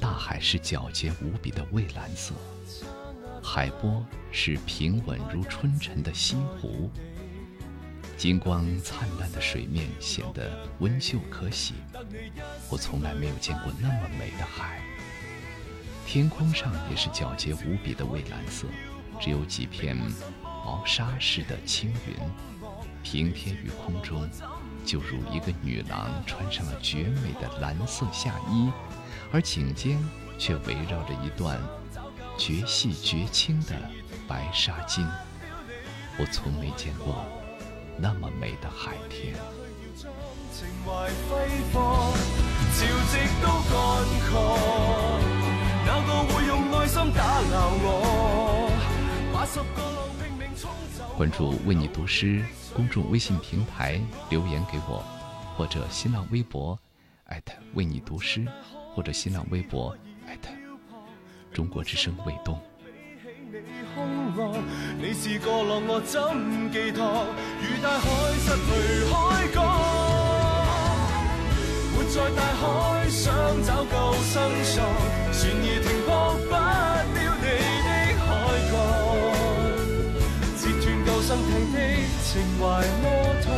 [0.00, 2.32] 大海是皎洁无比的蔚蓝色，
[3.42, 6.88] 海波是平稳如春晨的西湖。”
[8.18, 10.50] 金光灿烂的水面显得
[10.80, 11.74] 温秀可喜，
[12.68, 14.82] 我从来没有见过那么美的海。
[16.04, 18.66] 天空上也是皎洁无比的蔚蓝色，
[19.20, 19.96] 只有几片
[20.42, 22.16] 薄纱似的轻云，
[23.04, 24.28] 平贴于空中，
[24.84, 28.68] 就如一个女郎穿上了绝美的蓝色夏衣，
[29.32, 29.96] 而颈间
[30.36, 31.56] 却围绕着一段
[32.36, 33.80] 绝细绝轻的
[34.26, 35.06] 白纱巾。
[36.18, 37.24] 我从没见过。
[38.00, 39.34] 那么美的海天。
[51.16, 54.00] 关注“为你读诗”公众微信平台，
[54.30, 55.04] 留言给我，
[55.56, 56.78] 或者新浪微博
[57.74, 58.46] 为你读诗，
[58.94, 59.96] 或者新浪微博
[61.52, 62.60] 中国之声卫东。
[63.50, 63.56] 你
[63.94, 64.04] 空
[64.36, 64.52] 浪，
[65.00, 66.20] 你是个浪，我怎
[66.70, 67.24] 寄托？
[67.62, 68.04] 如大海
[68.44, 68.68] 失去
[69.08, 69.56] 海角，
[71.96, 73.32] 活在大海想
[73.64, 73.96] 找救
[74.28, 74.84] 生索，
[75.32, 76.60] 船儿停泊不了
[77.08, 77.48] 你的
[78.20, 78.28] 海
[78.68, 78.72] 角，
[80.58, 81.76] 截断救生艇的
[82.22, 82.28] 情
[82.60, 82.62] 怀
[83.00, 83.08] 摩
[83.42, 83.48] 托，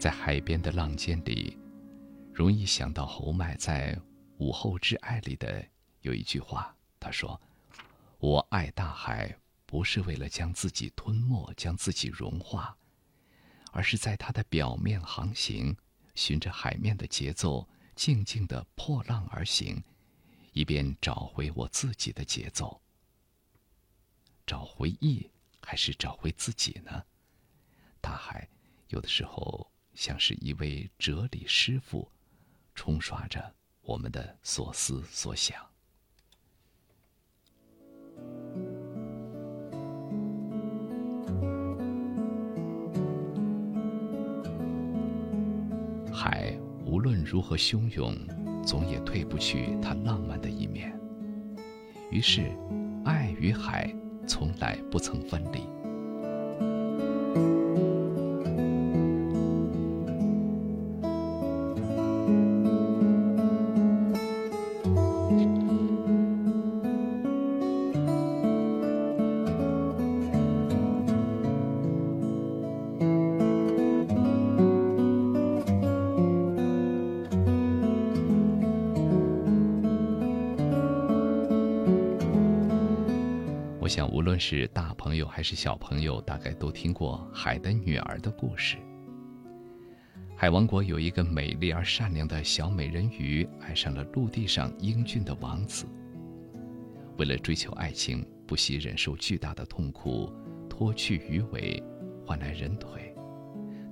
[0.00, 1.58] 在海边的浪尖里，
[2.32, 3.94] 容易想到侯麦在
[4.38, 5.62] 《午后之爱》里的
[6.00, 6.74] 有一句话。
[6.98, 7.38] 他说
[8.18, 9.36] ：“我爱大海，
[9.66, 12.74] 不是为了将自己吞没、将自己融化，
[13.72, 15.76] 而是在它的表面航行，
[16.14, 19.84] 循着海面的节奏，静静的破浪而行，
[20.52, 22.80] 以便找回我自己的节奏。
[24.46, 27.04] 找回忆，还是找回自己呢？
[28.00, 28.48] 大海
[28.88, 29.69] 有的时候。”
[30.00, 32.08] 像是一位哲理师傅，
[32.74, 33.52] 冲刷着
[33.82, 35.58] 我们的所思所想。
[46.10, 48.16] 海无论如何汹涌，
[48.64, 50.98] 总也退不去它浪漫的一面。
[52.10, 52.50] 于是，
[53.04, 53.94] 爱与海
[54.26, 55.60] 从来不曾分离。
[84.40, 88.78] 是大朋友还是小朋友，大概都听过海的女儿的故事。
[90.34, 95.84] 海王国有一个美丽而善良的小美人鱼，爱上了陆地上英俊的王子。
[97.18, 100.32] 为了追求爱情，不惜忍受巨大的痛苦，
[100.70, 101.82] 脱去鱼尾，
[102.24, 103.14] 换来人腿。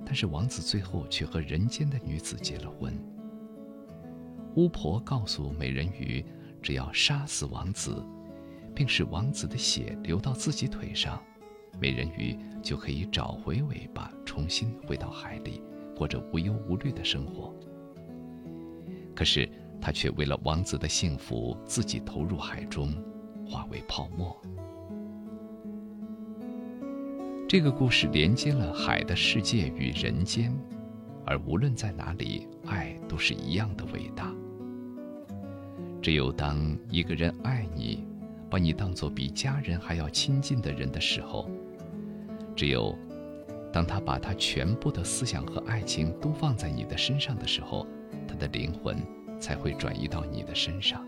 [0.03, 2.91] 但是王子最后却和人间的女子结了婚。
[4.55, 6.25] 巫婆告诉美人鱼，
[6.59, 8.03] 只要杀死王子。
[8.79, 11.21] 并使王子的血流到自己腿上，
[11.81, 12.33] 美人鱼
[12.63, 15.61] 就可以找回尾巴，重新回到海里，
[15.97, 17.53] 过着无忧无虑的生活。
[19.13, 19.51] 可是
[19.81, 22.93] 她却为了王子的幸福，自己投入海中，
[23.45, 24.33] 化为泡沫。
[27.49, 30.57] 这个故事连接了海的世界与人间，
[31.25, 34.33] 而无论在哪里，爱都是一样的伟大。
[36.01, 36.57] 只有当
[36.89, 38.07] 一个人爱你，
[38.49, 41.49] 把你当作比家人还要亲近的人的时候，
[42.55, 42.97] 只有
[43.71, 47.85] 当他把他全部的思想和爱情都放在你的身上的时候，
[48.27, 48.97] 他的灵魂
[49.39, 51.05] 才会转移到你的身上，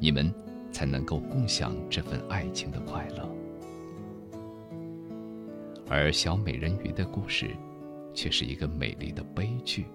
[0.00, 0.32] 你们
[0.72, 3.28] 才能够共享这份爱情的快乐。
[5.90, 7.50] 而小美人鱼的故事，
[8.14, 9.86] 却是一个美丽的悲剧，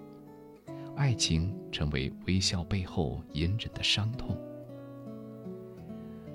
[0.96, 4.38] 爱情成为微笑背后隐忍的伤痛。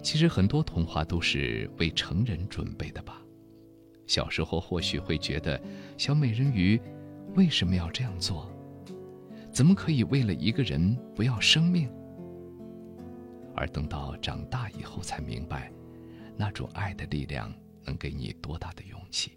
[0.08, 3.20] 其实很多童话都是为成人准备的吧。
[4.06, 5.60] 小时候或许会觉得，
[5.98, 6.80] 小美人鱼
[7.34, 8.50] 为什么要这样做？
[9.52, 11.92] 怎么可以为了一个人不要生命？
[13.54, 15.70] 而等到长大以后才明白，
[16.38, 17.52] 那种爱的力量
[17.84, 19.32] 能给你多大的勇气。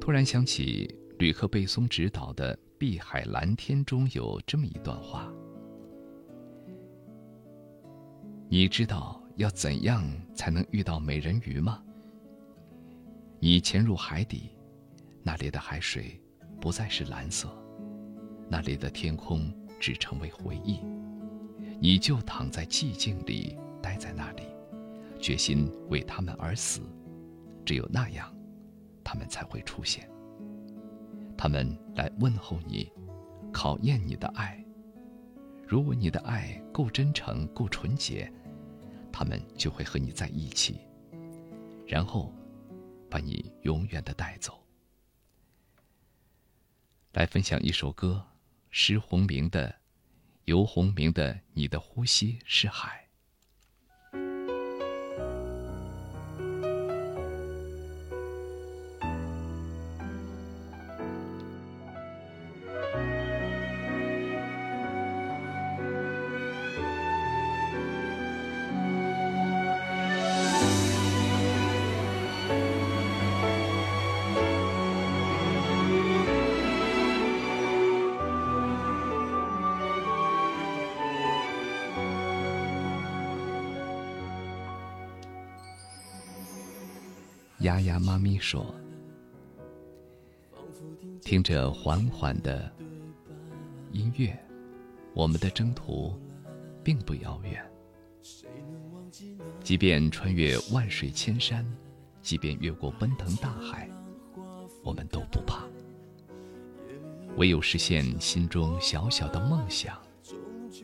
[0.00, 2.56] 突然想起吕克·贝松执导的。
[2.78, 5.32] 《碧海蓝天》中有这么一段话
[8.50, 10.04] ：“你知道要怎样
[10.34, 11.82] 才能遇到美人鱼吗？
[13.40, 14.50] 你潜入海底，
[15.22, 16.20] 那里的海水
[16.60, 17.48] 不再是蓝色，
[18.48, 19.50] 那里的天空
[19.80, 20.80] 只成为回忆。
[21.80, 24.42] 你就躺在寂静里，待在那里，
[25.18, 26.82] 决心为他们而死。
[27.64, 28.30] 只有那样，
[29.02, 30.06] 他们才会出现。”
[31.36, 32.90] 他们来问候你，
[33.52, 34.62] 考验你的爱。
[35.66, 38.32] 如果你的爱够真诚、够纯洁，
[39.12, 40.80] 他们就会和你在一起，
[41.86, 42.32] 然后
[43.10, 44.62] 把你永远的带走。
[47.12, 48.24] 来分享一首歌，
[48.70, 49.68] 施鸿明的
[50.44, 53.02] 《游鸿明的你的呼吸是海》。
[87.86, 88.74] 丫丫妈咪说
[91.22, 92.70] ：“听着缓缓的
[93.92, 94.36] 音乐，
[95.14, 96.12] 我们的征途
[96.82, 97.64] 并不遥远。
[99.62, 101.64] 即便穿越万水千山，
[102.22, 103.88] 即便越过奔腾大海，
[104.82, 105.62] 我们都不怕。
[107.36, 109.96] 唯有实现心中小小的梦想，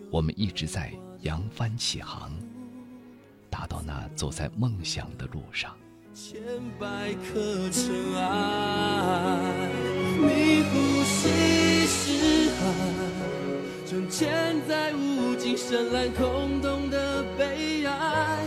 [0.09, 0.93] 我们一直在
[1.23, 2.33] 扬帆起航，
[3.51, 5.77] 达到那走在梦想的路上。”
[6.15, 6.43] 千
[6.79, 9.39] 百颗尘埃，
[10.19, 12.65] 你呼吸是海，
[13.87, 18.39] 沉潜在无尽深蓝空洞的悲哀，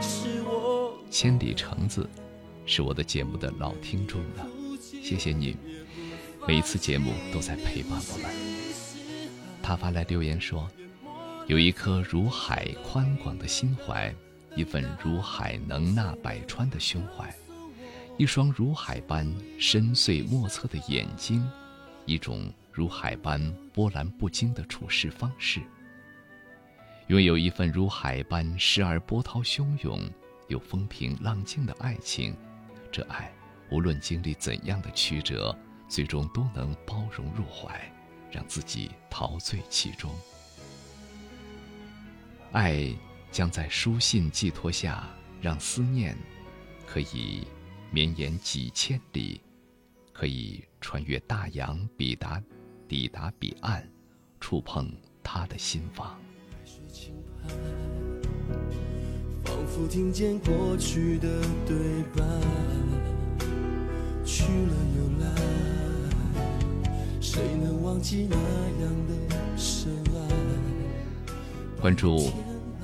[0.00, 0.98] 是我。
[1.12, 2.10] 千里橙子，
[2.66, 4.44] 是我的节目的老听众了，
[4.80, 5.56] 谢谢你，
[6.48, 8.28] 每一次节目都在陪伴我们。
[9.62, 10.68] 他发来留言说
[11.46, 14.12] ：“有一颗如海宽广的心怀，
[14.56, 17.34] 一份如海能纳百川的胸怀，
[18.18, 19.26] 一双如海般
[19.58, 21.48] 深邃莫测的眼睛，
[22.06, 23.40] 一种如海般
[23.72, 25.60] 波澜不惊的处事方式。
[27.08, 30.00] 拥有一份如海般时而波涛汹涌。”
[30.48, 32.36] 又风平浪静的爱情，
[32.90, 33.32] 这爱
[33.70, 35.56] 无论经历怎样的曲折，
[35.88, 37.90] 最终都能包容入怀，
[38.30, 40.14] 让自己陶醉其中。
[42.50, 42.86] 爱
[43.32, 45.08] 将在书信寄托下，
[45.40, 46.14] 让思念
[46.86, 47.46] 可以
[47.90, 49.40] 绵延几千里，
[50.12, 52.40] 可以穿越大洋，抵达
[52.86, 53.88] 抵达彼岸，
[54.38, 56.20] 触碰他的心房。
[59.42, 62.22] 仿佛听见过去的对白，
[64.26, 65.24] 去了又来，
[67.18, 70.18] 谁能忘记那样的深爱？
[71.80, 72.30] 关注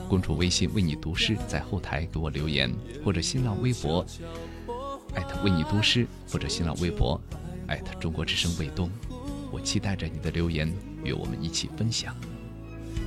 [0.09, 2.75] 公众微信“为你读诗”，在后台给我留言，
[3.05, 4.05] 或者新浪微博
[5.15, 7.21] 艾特“为你读诗”，或者新浪微博
[7.67, 8.91] 艾特“中国之声卫东”，
[9.53, 10.73] 我期待着你的留言，
[11.05, 12.17] 与我们一起分享。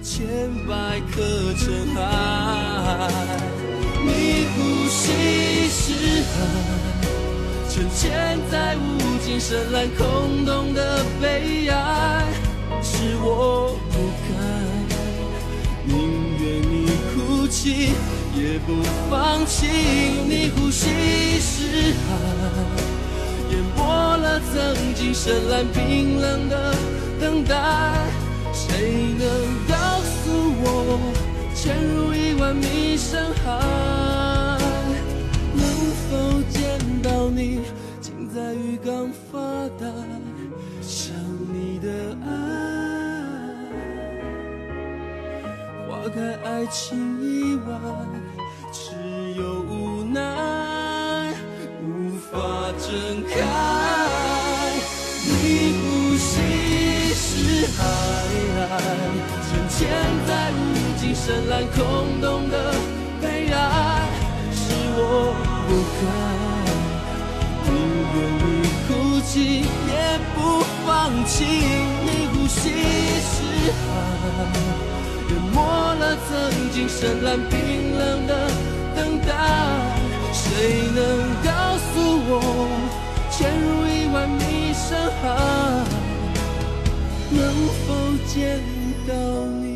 [0.03, 0.27] 千
[0.67, 3.09] 百颗尘埃，
[4.05, 6.37] 你呼吸是海，
[7.69, 12.25] 沉潜在无尽深蓝空洞的悲哀，
[12.81, 13.75] 是我
[17.69, 19.67] 也不放弃。
[20.27, 20.87] 你呼吸
[21.39, 22.07] 是海，
[23.51, 26.75] 淹没了曾经深蓝冰冷的
[27.19, 27.55] 等待。
[28.53, 29.27] 谁能
[29.67, 30.31] 告诉
[30.63, 30.99] 我，
[31.55, 34.57] 潜入一万米深海，
[35.53, 35.63] 能
[36.09, 37.59] 否见到你，
[38.01, 39.39] 静在浴缸发
[39.79, 39.85] 呆，
[46.01, 47.77] 花开爱情以外，
[48.73, 48.89] 只
[49.39, 51.31] 有无奈，
[51.83, 52.39] 无法
[52.79, 53.31] 睁开。
[55.27, 55.29] 你
[55.77, 56.33] 呼吸
[57.13, 57.79] 是海。
[59.45, 59.77] 沉潜
[60.25, 60.57] 在无
[60.99, 62.73] 尽深蓝空洞的
[63.21, 64.09] 悲哀，
[64.55, 65.35] 是我
[65.67, 65.69] 不
[66.01, 66.03] 该。
[67.69, 67.71] 宁
[68.15, 68.49] 愿你
[68.87, 68.89] 哭
[69.27, 69.93] 泣，也
[70.33, 70.35] 不
[70.83, 70.89] 放
[71.27, 71.45] 弃。
[71.45, 72.59] 你呼吸
[73.21, 73.37] 是
[73.69, 73.85] 海，
[76.01, 78.33] 了曾经深蓝冰冷的
[78.95, 79.29] 等待。
[80.33, 80.43] 谁
[80.95, 80.99] 能
[81.45, 81.93] 告诉
[82.27, 82.31] 我，
[83.29, 85.23] 潜入一万米深海？
[87.29, 87.39] 能
[87.85, 87.89] 否
[88.27, 88.59] 见
[89.07, 89.13] 到
[89.61, 89.70] 你？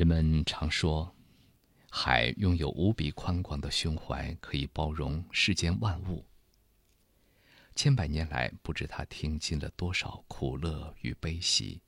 [0.00, 1.14] 人们常说。
[1.90, 6.24] 海拥有无比宽广的胸怀，可以包容世间万物。
[7.74, 11.82] 千百年来，不知他听尽了多少苦乐与悲喜，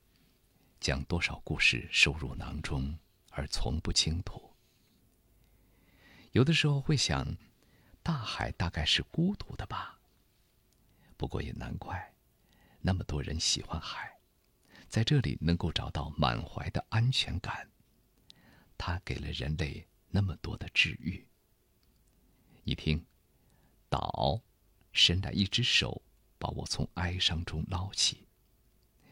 [0.78, 2.94] 将多少故事收入囊中，
[3.30, 4.54] 而从不倾吐。
[6.32, 7.34] 有的时候会想，
[8.02, 9.98] 大海大概是孤独的吧。
[11.16, 12.12] 不过也难怪，
[12.82, 14.18] 那么多人喜欢海，
[14.86, 17.71] 在这里能够找到满怀的安全感。
[18.84, 19.86] 它给了人类。
[20.10, 21.24] 那么多的治愈。
[22.64, 23.06] 一听，
[23.88, 24.42] 岛
[24.92, 26.02] 伸来一只手，
[26.36, 28.26] 把我从哀伤中捞起。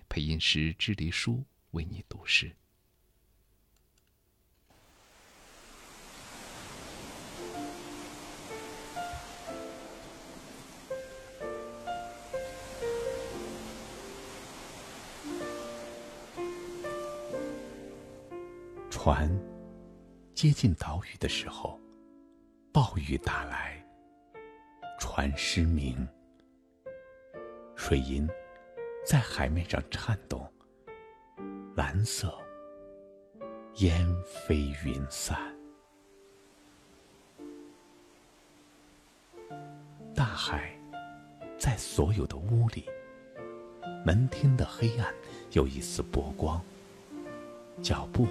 [0.09, 2.53] 配音师支离书为你读诗。
[18.91, 19.49] 船。
[20.41, 21.79] 接近岛屿的时候，
[22.73, 23.85] 暴雨打来，
[24.99, 26.09] 船失明，
[27.77, 28.27] 水银
[29.05, 30.51] 在海面上颤动，
[31.77, 32.35] 蓝色
[33.81, 35.39] 烟飞云散，
[40.15, 40.75] 大海
[41.59, 42.87] 在所有的屋里，
[44.07, 45.15] 门厅的黑暗
[45.53, 46.59] 有一丝波光，
[47.83, 48.27] 脚步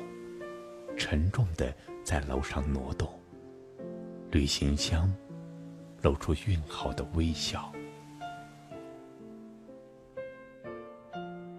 [0.97, 1.71] 沉重的。
[2.09, 3.07] 在楼上挪动，
[4.31, 5.13] 旅行箱
[6.01, 7.71] 露出熨好的微笑。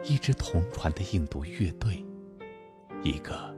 [0.03, 2.05] 一支同船的印度乐队，
[3.05, 3.57] 一个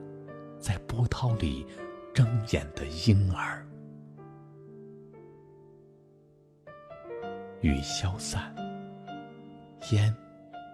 [0.60, 1.66] 在波涛里
[2.12, 3.66] 睁眼的婴儿。
[7.62, 8.54] 雨消散，
[9.92, 10.14] 烟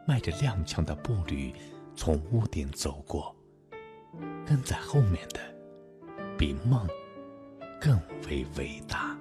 [0.05, 1.55] 迈着踉跄的步履
[1.95, 3.33] 从屋顶走过，
[4.45, 5.39] 跟在后面的
[6.39, 6.87] 比梦
[7.81, 9.19] 更为伟大。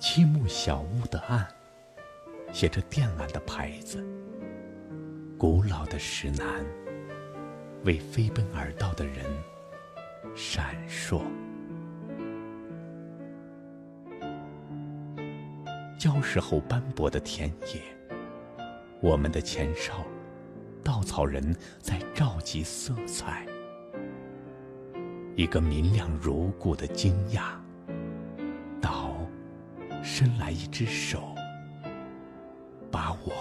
[0.00, 1.46] 漆木小屋的暗，
[2.52, 4.04] 写着电缆的牌子。
[5.38, 6.66] 古老的石楠，
[7.84, 9.24] 为飞奔而到的人
[10.34, 11.22] 闪烁。
[15.96, 17.80] 礁石后斑驳的田野，
[19.00, 20.04] 我们的前哨，
[20.88, 23.46] 稻草人在召集色彩。
[25.36, 27.52] 一个明亮如故的惊讶。
[30.02, 31.34] 伸来一只手，
[32.90, 33.32] 把我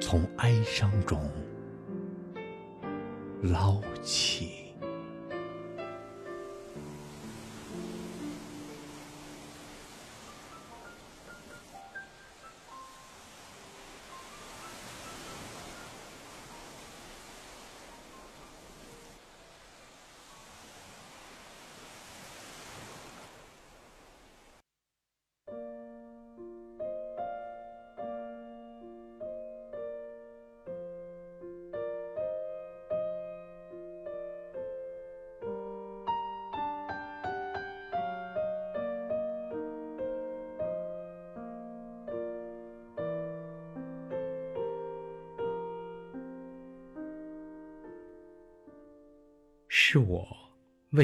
[0.00, 1.20] 从哀伤中
[3.42, 4.65] 捞起。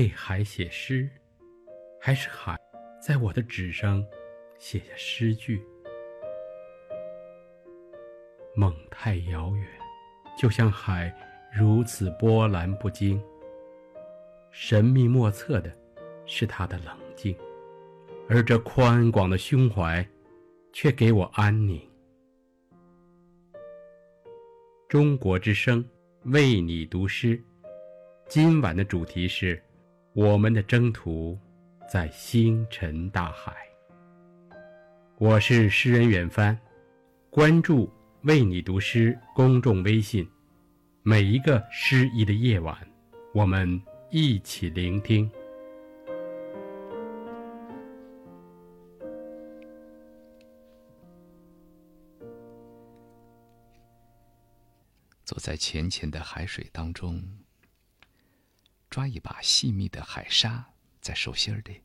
[0.02, 1.08] 为海写诗，
[2.00, 2.58] 还是海
[3.00, 4.04] 在我的纸上
[4.58, 5.64] 写下诗句？
[8.56, 9.64] 梦太遥远，
[10.36, 11.14] 就像海
[11.56, 13.22] 如此波澜不惊。
[14.50, 15.72] 神秘莫测的
[16.26, 17.36] 是它的冷静，
[18.28, 20.04] 而这宽广的胸怀
[20.72, 21.80] 却给我安宁。
[24.88, 25.88] 中国之声
[26.24, 27.40] 为你读诗。
[28.26, 29.62] 今晚的主题是：
[30.14, 31.39] 我们的征途
[31.90, 33.56] 在星辰大海。
[35.16, 36.59] 我是诗人远帆，
[37.30, 37.90] 关注
[38.24, 40.28] “为你读诗”公众微信，
[41.02, 42.76] 每一个诗意的夜晚，
[43.32, 43.80] 我们
[44.10, 45.30] 一起聆听。
[55.24, 57.41] 走在浅浅的海水当中。
[58.93, 61.82] 抓一把细密的海沙在手心里，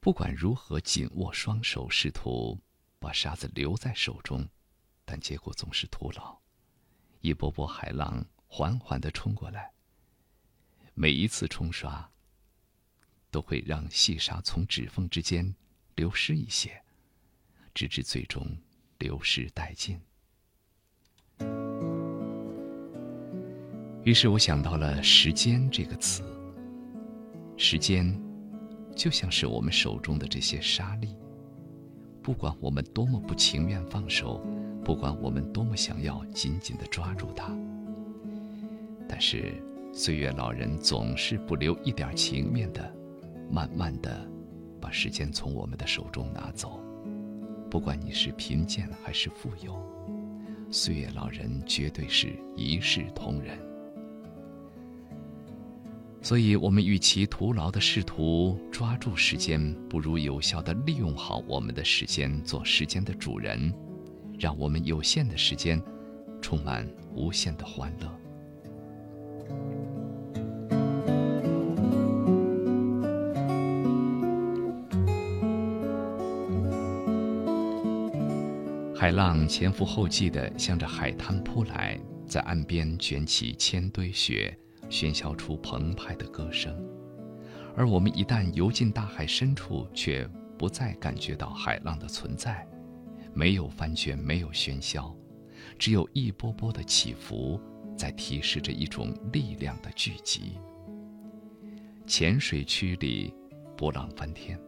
[0.00, 2.58] 不管如何紧握双手，试图
[2.98, 4.48] 把沙子留在手中，
[5.04, 6.40] 但结果总是徒劳。
[7.20, 9.74] 一波波海浪缓缓的冲过来，
[10.94, 12.10] 每一次冲刷
[13.30, 15.54] 都会让细沙从指缝之间
[15.94, 16.82] 流失一些，
[17.74, 18.56] 直至最终
[18.96, 20.00] 流失殆尽。
[24.04, 26.22] 于是我想到了“时间”这个词。
[27.56, 28.20] 时间，
[28.96, 31.14] 就像是我们手中的这些沙粒。
[32.20, 34.44] 不管我们多么不情愿放手，
[34.84, 37.56] 不管我们多么想要紧紧的抓住它，
[39.08, 39.54] 但是
[39.92, 42.92] 岁月老人总是不留一点情面的，
[43.50, 44.28] 慢慢的
[44.80, 46.80] 把时间从我们的手中拿走。
[47.70, 49.76] 不管你是贫贱还是富有，
[50.72, 53.56] 岁月老人绝对是一视同仁。
[56.24, 63.74] 所以，我们与其徒劳的试图抓住时间，不如有效的利用好我们的时间，做时间的主人，
[64.38, 65.82] 让我们有限的时间
[66.40, 68.08] 充满无限的欢乐。
[78.94, 84.56] 海浪前赴后继地向着海滩扑来，在岸边卷起千堆雪。
[84.92, 86.78] 喧嚣出澎湃的歌声，
[87.74, 90.28] 而我们一旦游进大海深处，却
[90.58, 92.68] 不再感觉到海浪的存在，
[93.32, 95.16] 没有翻卷，没有喧嚣，
[95.78, 97.58] 只有一波波的起伏，
[97.96, 100.58] 在提示着一种力量的聚集。
[102.06, 103.34] 浅水区里
[103.74, 104.60] 波浪翻天，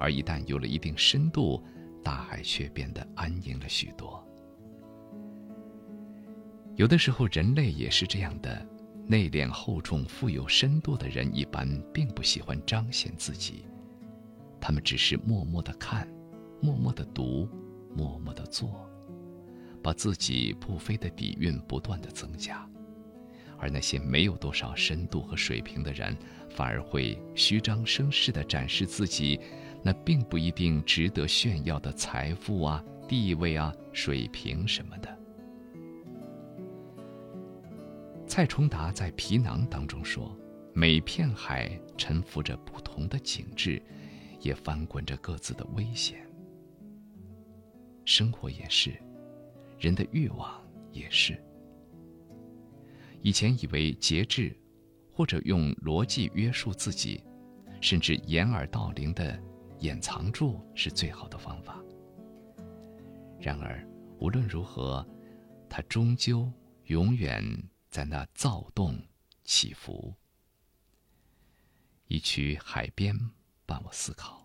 [0.00, 1.62] 而一旦有了一定深度，
[2.02, 4.20] 大海却变得安宁了许多。
[6.74, 8.66] 有的时候，人类也是这样的。
[9.06, 13.64] 内敛厚重、富有深度的人一般并不喜欢彰显自己，
[14.60, 16.08] 他们只是默默的看，
[16.60, 17.48] 默默的读，
[17.94, 18.88] 默默的做，
[19.82, 22.66] 把自己不菲的底蕴不断的增加。
[23.58, 26.16] 而那些没有多少深度和水平的人，
[26.50, 29.38] 反而会虚张声势地展示自己，
[29.82, 35.18] 那并不一定值得炫耀的财富啊、地位啊、水平什么的。
[38.34, 40.36] 蔡崇达在《皮囊》当中说
[40.74, 43.80] ：“每片海沉浮着不同的景致，
[44.40, 46.18] 也翻滚着各自的危险。
[48.04, 48.92] 生活也是，
[49.78, 51.40] 人的欲望也是。”
[53.22, 54.52] 以前以为节制，
[55.12, 57.22] 或者用逻辑约束自己，
[57.80, 59.40] 甚至掩耳盗铃的
[59.78, 61.80] 掩藏住是最好的方法。
[63.38, 63.88] 然而，
[64.18, 65.06] 无论如何，
[65.68, 66.50] 它终究
[66.86, 67.40] 永远
[67.94, 69.06] 在那躁动
[69.44, 70.16] 起伏。
[72.08, 73.16] 一曲海边
[73.64, 74.43] 伴我思考。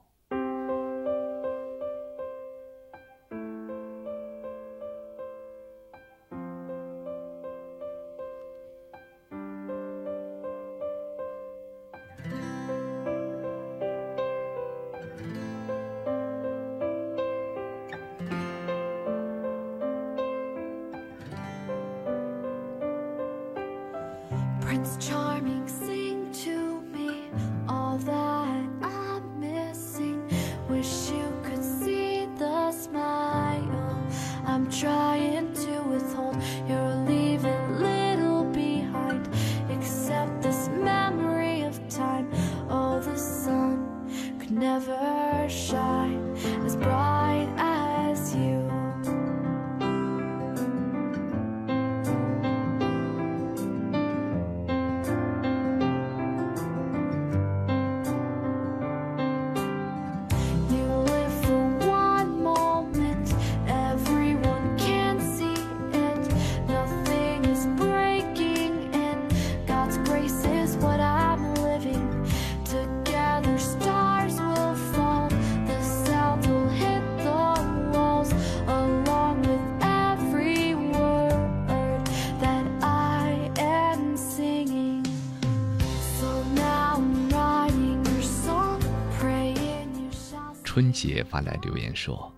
[90.72, 92.32] 春节发来留言说：“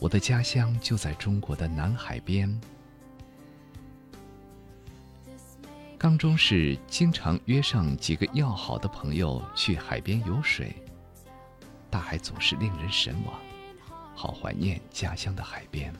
[0.00, 2.58] 我的家乡就在中国的南海边。
[5.98, 10.74] 刚中是经常约上几个要好的朋友去海边游水，
[11.90, 13.38] 大海总是令人神往，
[14.14, 15.94] 好怀念家乡的海边。”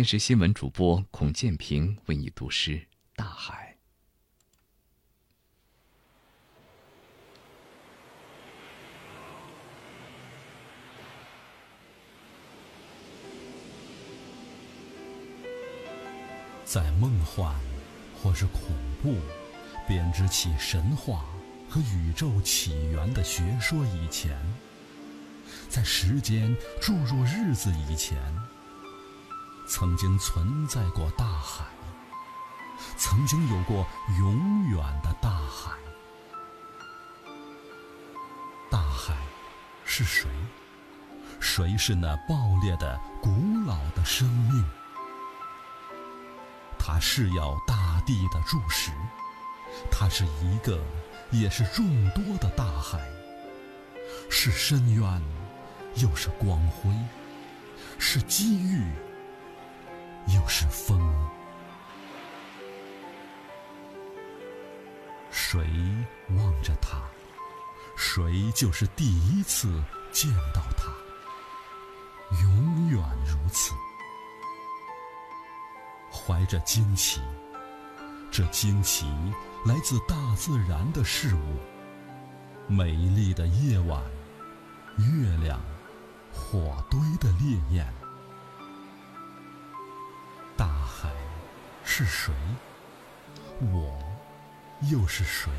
[0.00, 2.70] 电视新闻主播孔建平为你读诗
[3.14, 3.76] 《大海》。
[16.64, 17.54] 在梦幻
[18.22, 18.62] 或是恐
[19.02, 19.18] 怖
[19.86, 21.26] 编织起神话
[21.68, 24.34] 和宇宙起源的学说以前，
[25.68, 28.18] 在时间注入日子以前，
[29.70, 31.64] 曾经存在过大海，
[32.96, 33.86] 曾经有过
[34.18, 35.70] 永远的大海。
[38.68, 39.14] 大海
[39.84, 40.28] 是谁？
[41.38, 43.30] 谁是那爆裂的古
[43.64, 44.68] 老的生命？
[46.76, 48.90] 它是要大地的注释，
[49.88, 50.82] 它是一个，
[51.30, 52.98] 也是众多的大海，
[54.28, 55.22] 是深渊，
[55.94, 56.90] 又是光辉，
[58.00, 58.84] 是机遇，
[60.34, 61.00] 又是风。
[65.30, 65.66] 谁
[66.36, 67.02] 望着它，
[67.96, 69.82] 谁就是第一次
[70.12, 70.92] 见到它，
[72.42, 73.72] 永远如此。
[76.12, 77.20] 怀着惊奇，
[78.30, 79.06] 这惊奇
[79.64, 81.58] 来自大自然的事物：
[82.68, 84.02] 美丽的夜晚，
[84.98, 85.60] 月亮，
[86.32, 87.99] 火堆的烈焰。
[92.00, 92.32] 是谁？
[93.60, 93.94] 我
[94.90, 95.50] 又是谁？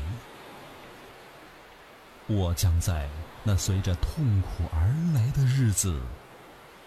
[2.26, 3.08] 我将在
[3.44, 6.02] 那随着痛苦而来的日子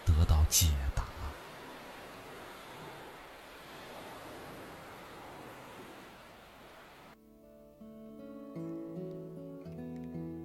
[0.04, 1.04] 得到解答。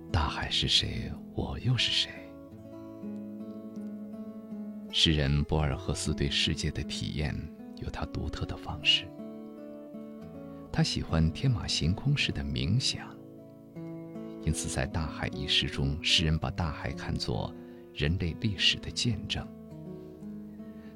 [0.10, 1.12] 大海是谁？
[1.36, 2.10] 我又是谁？
[4.90, 7.36] 诗人博尔赫斯对世界的体验
[7.82, 9.06] 有他独特的方式。
[10.72, 13.14] 他喜欢天马行空式的冥想，
[14.44, 17.54] 因此在《大海》一诗中，诗人把大海看作
[17.94, 19.46] 人类历史的见证。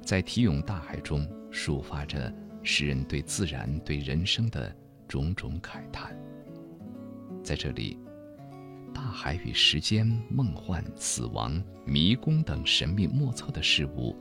[0.02, 2.32] 在题咏大海中，抒发着
[2.62, 4.74] 诗人对自然、对人生的
[5.06, 6.16] 种种慨叹。
[7.42, 7.98] 在这里。
[8.94, 14.16] 大海与时间、梦幻、死亡、迷宫等神秘莫测的事物，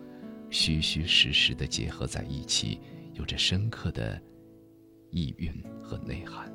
[0.49, 2.79] 虚虚实实的结合在一起，
[3.13, 4.21] 有着深刻的
[5.11, 5.53] 意蕴
[5.83, 6.51] 和内涵。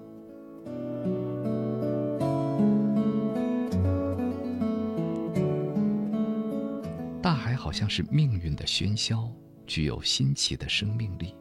[7.22, 9.30] 大海好像是命运的喧嚣，
[9.66, 11.34] 具有新奇的生命力。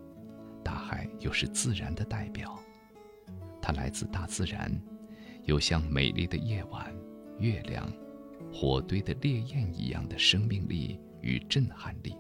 [0.64, 2.60] 大海又是自然的代表，
[3.62, 4.72] 它来自大自然。
[5.46, 6.94] 有像美丽的夜晚、
[7.40, 7.92] 月亮、
[8.54, 12.16] 火堆的烈焰一样的生命力与震撼力。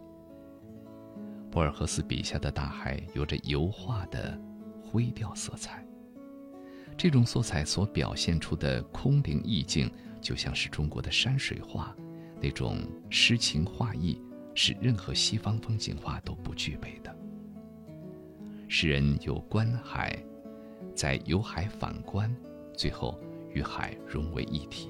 [1.51, 4.39] 博尔赫斯笔下的大海有着油画的
[4.84, 5.85] 灰调色彩，
[6.95, 11.95] 这种色彩所表现出的空灵意境，就像是中国的山水画，
[12.39, 12.77] 那种
[13.09, 14.21] 诗情画意，
[14.53, 17.15] 是任何西方风景画都不具备的。
[18.67, 20.15] 诗人有观海，
[20.93, 22.34] 在由海反观。
[22.76, 23.19] 最后，
[23.51, 24.89] 与海融为一体。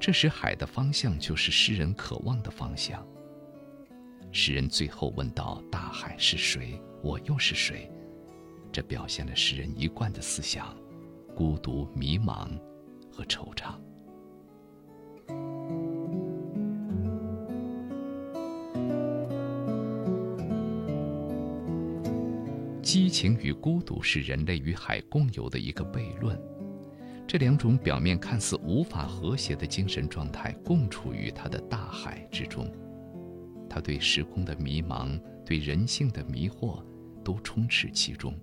[0.00, 3.06] 这时，海的方向就是诗人渴望的方向。
[4.32, 6.80] 诗人最后问道：“大海是谁？
[7.02, 7.90] 我又是谁？”
[8.72, 10.76] 这表现了诗人一贯的思想：
[11.34, 12.48] 孤独、迷茫
[13.10, 13.74] 和惆怅。
[22.82, 26.40] 激情与孤独是人类与海共有的一个悖论，
[27.26, 32.68] 这两种表面看似无法和谐的精神状态共处于他的大海之中。
[33.70, 36.84] 他对时空的迷茫，对人性的迷惑，
[37.24, 38.38] 都充斥其中。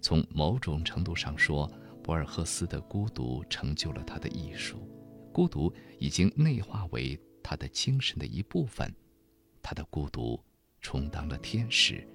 [0.00, 1.68] 从某种程度上说，
[2.04, 4.86] 博尔赫斯的孤独成就了他的艺术，
[5.32, 8.94] 孤独已经内化为他的精神的一部分，
[9.62, 10.38] 他的孤独
[10.80, 12.06] 充当了天使。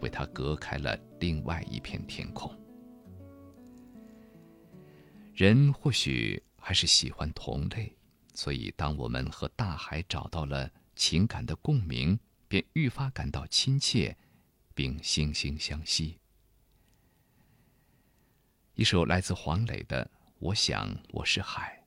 [0.00, 2.48] 为他隔开了另外一片天空。
[5.34, 7.92] 人或许还是喜欢同类，
[8.32, 12.18] 所以当我们和大海找到了情感的共鸣，
[12.48, 14.16] 便愈发感到亲切，
[14.74, 16.18] 并惺惺相惜。
[18.74, 20.04] 一首来自黄磊的
[20.40, 21.86] 《我想我是海》。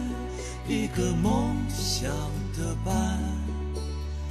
[0.71, 2.09] 一个梦想
[2.57, 3.19] 的伴，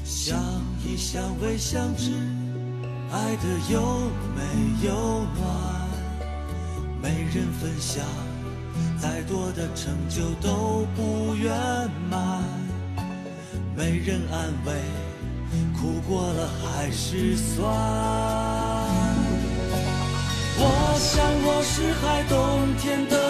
[0.06, 0.40] 相
[0.82, 2.12] 依相偎相知，
[3.12, 4.40] 爱的有没
[4.86, 5.44] 有暖？
[7.02, 8.02] 没人分享，
[8.98, 11.52] 再多的成就都不圆
[12.10, 12.42] 满。
[13.76, 14.72] 没人安慰，
[15.78, 17.70] 哭过了还是酸。
[20.56, 23.29] 我想我是海，冬天的，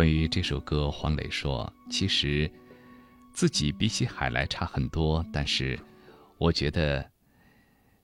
[0.00, 2.50] 关于这首歌，黄磊说：“其实
[3.34, 5.78] 自己比起海来差很多，但是
[6.38, 7.12] 我觉得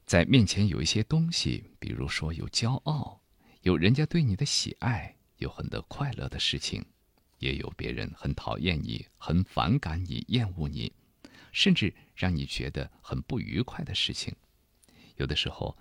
[0.05, 3.18] 在面前有一些东西，比如说有骄傲，
[3.62, 6.85] 有人家对你的喜爱，有很多快乐的事情，
[7.39, 10.93] 也有别人很讨厌你、很反感你、厌恶你，
[11.51, 14.36] 甚至让你觉得很不愉快的事情。
[15.16, 15.74] 有的时候，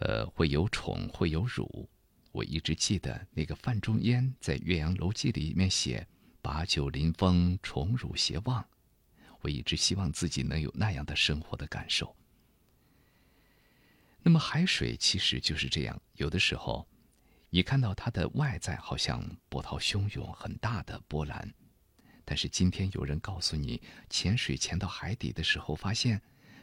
[0.00, 1.88] 呃，会有宠，会有辱。”
[2.32, 6.06] 我一直记得那个范仲淹在《岳阳楼记》里面写
[6.40, 8.64] “把酒临风，宠辱偕忘”。
[9.42, 12.14] 我一直希望自己能有那样的生活的感受。
[14.22, 16.86] 那么海水其实就是这样，有的时候，
[17.48, 21.52] 你看到它的外在好像波涛汹涌、很大的波澜，
[22.24, 26.20] 但是今天有人告诉你，潜水潜到海底的时候，发现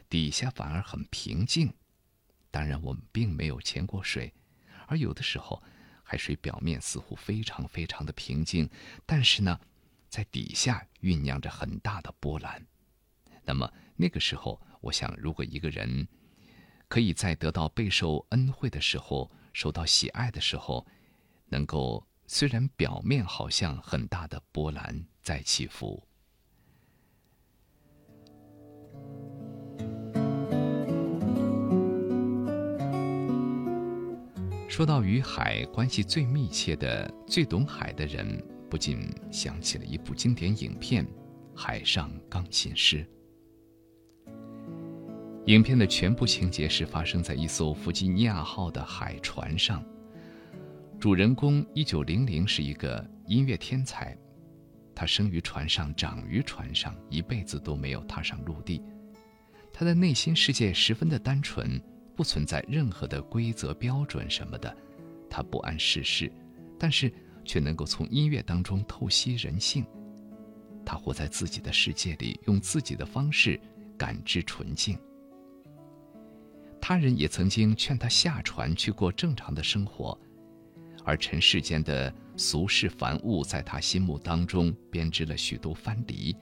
[0.08, 1.74] 底下反而很平静。
[2.50, 4.32] 当然，我们并没有潜过水。
[4.88, 5.62] 而有的时候，
[6.02, 8.68] 海水表面似乎非常非常的平静，
[9.06, 9.60] 但是呢，
[10.08, 12.66] 在底下酝酿着很大的波澜。
[13.44, 16.08] 那么那个时候，我想，如果一个人
[16.88, 20.86] 可以在得到备受恩惠的时候，受到喜爱的时候，
[21.48, 26.07] 能够虽然表面好像很大的波澜在起伏。
[34.68, 39.00] 说到与海关系最密切的、最懂海的人，不禁
[39.32, 41.04] 想起了一部经典影片
[41.56, 43.04] 《海上钢琴师》。
[45.46, 49.82] 影片的全部情节是发生在一艘弗吉尼亚号的海船上。
[51.00, 54.14] 主人公一九零零是一个音乐天才，
[54.94, 58.82] 他生于船上，长于船上，一辈子都没有踏上陆地。
[59.72, 61.80] 他的内心世界十分的单纯。
[62.18, 64.76] 不存在任何的规则标准什么的，
[65.30, 66.28] 他不谙世事，
[66.76, 67.12] 但是
[67.44, 69.86] 却能够从音乐当中透析人性。
[70.84, 73.60] 他活在自己的世界里，用自己的方式
[73.96, 74.98] 感知纯净。
[76.80, 80.18] 他人也曾经劝他下船去过正常的生活，
[81.04, 86.36] 而尘世间的俗世凡物在他心目当中编织了许多藩篱，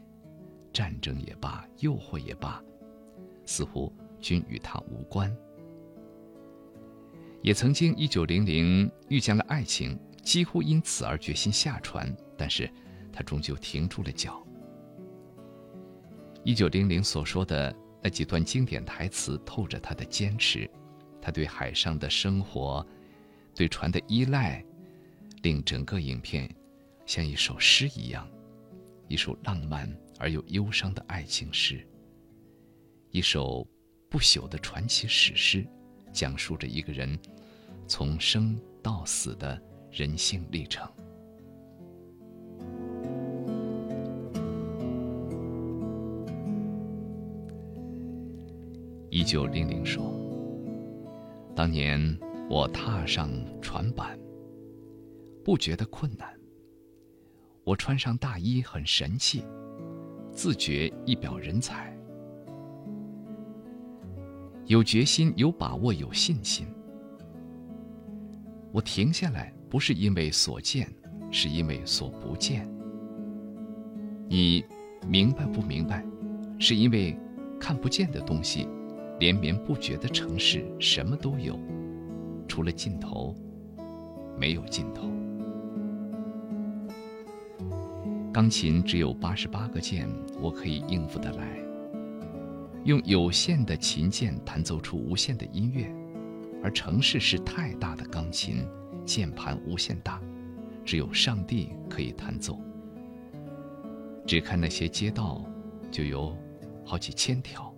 [0.73, 2.65] 战争也罢，诱惑也罢，
[3.44, 3.93] 似乎
[4.23, 5.31] 均与他无关。
[7.43, 12.69] 也曾经，一九零零遇见了爱情，几乎因此而决心下船，但是，
[13.13, 14.45] 他终究停住了脚。
[16.43, 20.69] 一九零零所说的那几段经典台词，透着他的坚持，
[21.21, 22.87] 他对海上的生活，
[23.55, 24.65] 对船的依赖，
[25.43, 26.49] 令整个影片
[27.05, 28.29] 像一首诗一样，
[29.09, 29.89] 一首浪漫
[30.19, 31.87] 而又忧伤的爱情诗，
[33.11, 33.67] 一首
[34.09, 35.67] 不朽的传奇史诗，
[36.17, 37.17] 讲述着一个人。
[37.89, 39.57] 从生到死的
[39.93, 40.85] 人性历程。
[49.09, 50.13] 一九零零说
[51.55, 52.19] ：“当年
[52.51, 53.31] 我踏上
[53.63, 54.19] 船板，
[55.45, 56.29] 不觉得困难。
[57.63, 59.45] 我穿上大衣很神气，
[60.33, 61.95] 自觉一表人才，
[64.67, 66.67] 有决心、有把握、有信心。”
[68.73, 70.89] 我停下来，不是因为所见，
[71.31, 72.69] 是因为所不见。
[74.29, 74.65] 你
[75.09, 76.05] 明白不明白？
[76.59, 77.17] 是因为
[77.61, 78.69] 看不见的东西，
[79.21, 81.59] 连绵不绝的城市什么都有，
[82.49, 83.35] 除了尽头，
[84.39, 85.11] 没有尽头。
[88.33, 90.07] 钢琴只有八十八个键，
[90.41, 91.66] 我可以应付得来。
[92.87, 95.93] 用有限的琴键弹奏出无限的音乐。
[96.63, 98.65] 而城市是太大的钢琴，
[99.05, 100.23] 键盘无限大，
[100.85, 102.61] 只有上帝可以弹奏。
[104.25, 105.45] 只看那些街道，
[105.91, 106.37] 就有
[106.85, 107.75] 好几千条，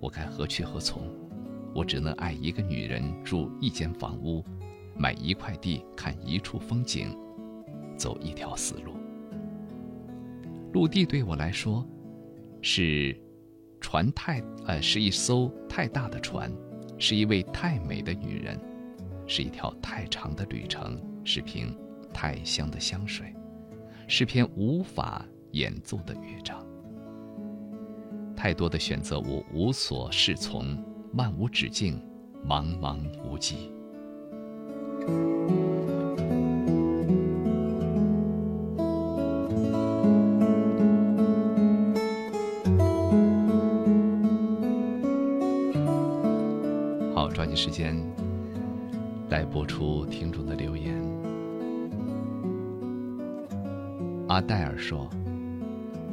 [0.00, 1.08] 我该何去何从？
[1.72, 4.44] 我只能爱一个女人，住一间房屋，
[4.96, 7.16] 买一块地，看一处风景，
[7.96, 8.92] 走一条死路。
[10.72, 11.86] 陆地对我来说，
[12.60, 13.16] 是
[13.82, 16.50] 船太，呃，是一艘太大的船。
[16.98, 18.56] 是一位太美的女人，
[19.26, 21.76] 是一条太长的旅程，是瓶
[22.12, 23.34] 太香的香水，
[24.06, 26.64] 是篇无法演奏的乐章。
[28.36, 30.78] 太多的选择，我无所适从，
[31.12, 32.00] 漫无止境，
[32.46, 33.72] 茫茫无际。
[47.56, 47.96] 时间
[49.30, 50.94] 来播出听众的留言。
[54.28, 55.10] 阿黛尔说：“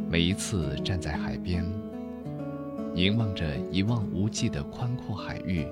[0.10, 1.66] 每一次站在海边，
[2.94, 5.66] 凝望着一望无际的宽阔海域，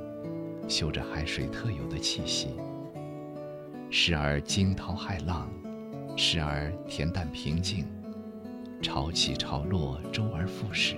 [0.67, 2.49] 嗅着海水特有的气息，
[3.89, 5.49] 时而惊涛骇浪，
[6.15, 7.85] 时而恬淡平静，
[8.81, 10.95] 潮起潮落，周而复始，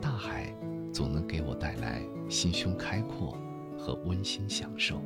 [0.00, 0.46] 大海
[0.90, 2.00] 总能给我带来
[2.30, 3.36] 心胸开阔。”
[3.80, 5.02] 和温馨享受。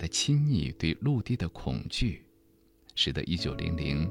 [0.00, 2.24] 的亲昵，对陆地的恐惧，
[2.94, 4.10] 使得一九零零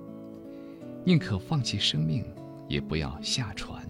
[1.03, 2.23] 宁可放弃生命，
[2.67, 3.83] 也不要下船。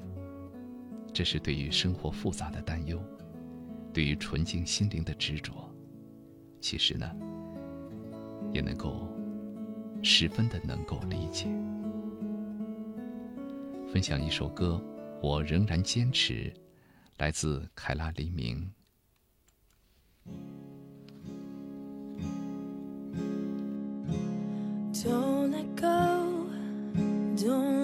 [1.12, 3.04] 这是对于生活复杂的担忧，
[3.94, 5.54] 对于纯净心灵的执着。
[6.62, 7.06] 其实呢，
[8.54, 9.06] 也能够
[10.02, 11.48] 十分的能够理解。
[13.92, 14.82] 分享一首歌，
[15.22, 16.54] 我仍然坚持，
[17.18, 18.72] 来自凯拉黎明。
[25.60, 26.50] Let go,
[27.36, 27.79] don't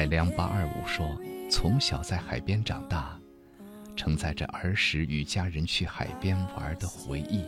[0.00, 1.14] 海良八二五说
[1.52, 3.20] ：“从小在海边长大，
[3.94, 7.44] 承载着儿时与家人去海边玩的回忆。”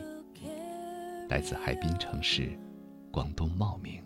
[1.31, 2.51] 来自海滨城市，
[3.11, 4.05] 广东茂名。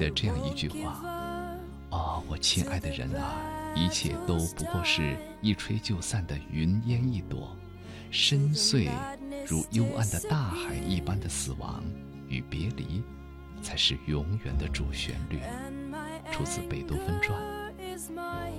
[0.00, 0.92] 得这样一句话，
[1.90, 3.36] 啊、我亲爱的人啊，
[3.76, 7.54] 一切都不过是一吹就散的云烟一朵，
[8.10, 8.88] 深邃
[9.46, 11.84] 如幽暗的大海一般的死亡
[12.28, 13.02] 与别离，
[13.60, 15.38] 才是永远的主旋律。”
[16.32, 17.38] 出自贝多芬传。
[18.00, 18.50] is my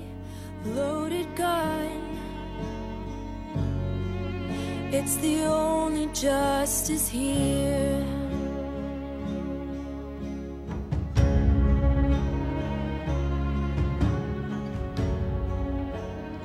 [0.76, 2.02] loaded gun.
[4.92, 8.21] It's the only justice here.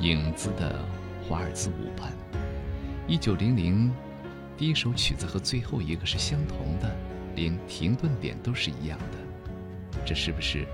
[0.07, 0.79] 影子的
[1.21, 2.13] 华尔兹舞伴，
[3.09, 3.93] 一九零零，
[4.57, 6.95] 第一首曲子和最后一个是相同的，
[7.35, 9.99] 连停顿点都是一样的。
[10.05, 10.65] 这是不是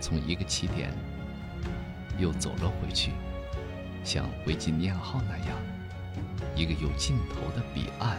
[0.00, 0.90] 从一个起点
[2.18, 3.12] 又走了回去，
[4.02, 5.56] 像维吉尼亚号那样，
[6.56, 8.18] 一个有尽头的彼岸？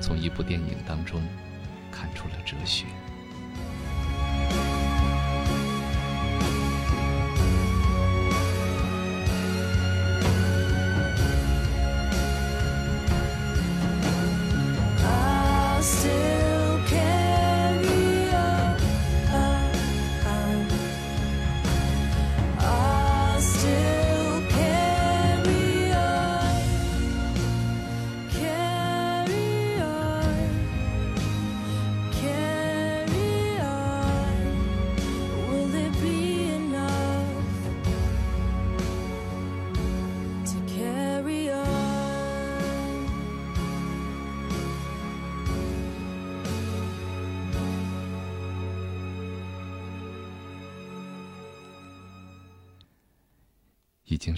[0.00, 1.20] 从一部电影当中
[1.92, 2.86] 看出了哲学。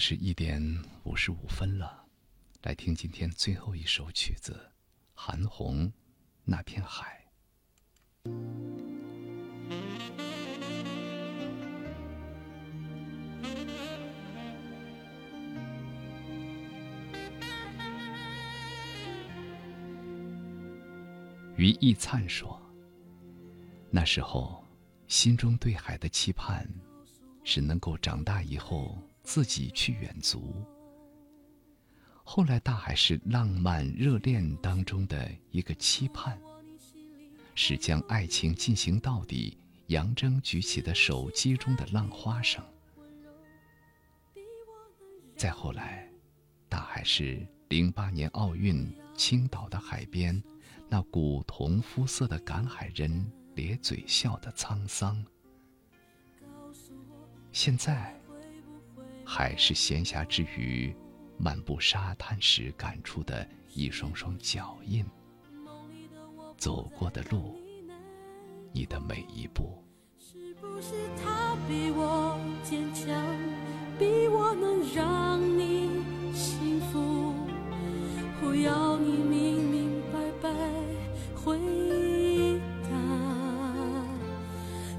[0.09, 0.63] 是一点
[1.03, 2.05] 五十五分了，
[2.61, 4.57] 来听今天最后一首曲子，
[5.13, 5.85] 韩红
[6.45, 7.29] 《那片海》。
[21.57, 22.57] 于义灿说
[23.91, 24.63] ：“那时候，
[25.09, 26.65] 心中对海的期盼，
[27.43, 28.97] 是能够长大以后
[29.27, 30.55] 自己去远足。
[32.23, 36.39] 后来，大海是浪漫热恋当中的一个期盼，
[37.53, 42.63] 是将爱情进行到底，杨铮举起的手机中的浪花声。
[45.35, 46.09] 再后来，
[46.69, 50.41] 大海是零八年奥运青岛的海边，
[50.87, 55.21] 那古铜肤色的赶海人咧嘴笑的沧桑。
[57.51, 58.16] 现在，
[59.29, 60.95] 还是闲暇之余，
[61.37, 65.05] 漫步沙滩时感触的一双双脚印，
[66.57, 67.59] 走过的路，
[68.71, 69.83] 你的每一步。
[70.17, 73.13] 是不是他比我坚强？
[73.99, 75.89] 比我能让你
[76.33, 77.33] 幸福，
[78.39, 80.49] 不要你明明白白
[81.35, 81.59] 回
[82.83, 82.89] 答。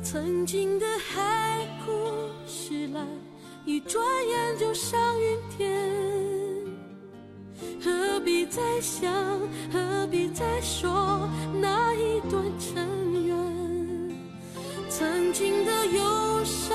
[0.03, 3.07] 曾经的海枯石烂，
[3.69, 5.69] 一转眼就上云天。
[7.85, 9.13] 何必再想，
[9.71, 11.29] 何必再说
[11.61, 13.37] 那一段尘缘？
[14.89, 16.75] 曾经的忧伤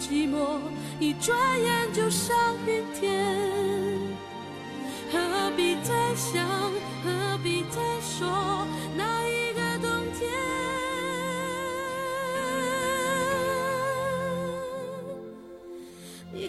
[0.00, 0.58] 寂寞。
[0.98, 2.36] 一转眼就上
[2.66, 3.36] 云天，
[5.12, 6.44] 何必再想，
[7.04, 8.66] 何必再说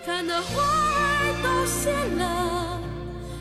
[0.10, 2.82] 看那花儿都谢了，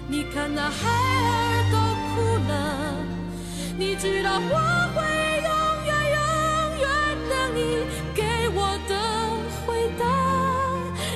[0.07, 1.79] 你看那孩儿都
[2.13, 2.53] 哭了，
[3.79, 4.55] 你知道我
[4.95, 5.01] 会
[5.49, 5.51] 永
[5.87, 6.21] 远永
[6.79, 6.87] 远
[7.31, 7.59] 等你
[8.15, 8.21] 给
[8.55, 8.93] 我的
[9.65, 9.67] 回
[9.99, 10.05] 答。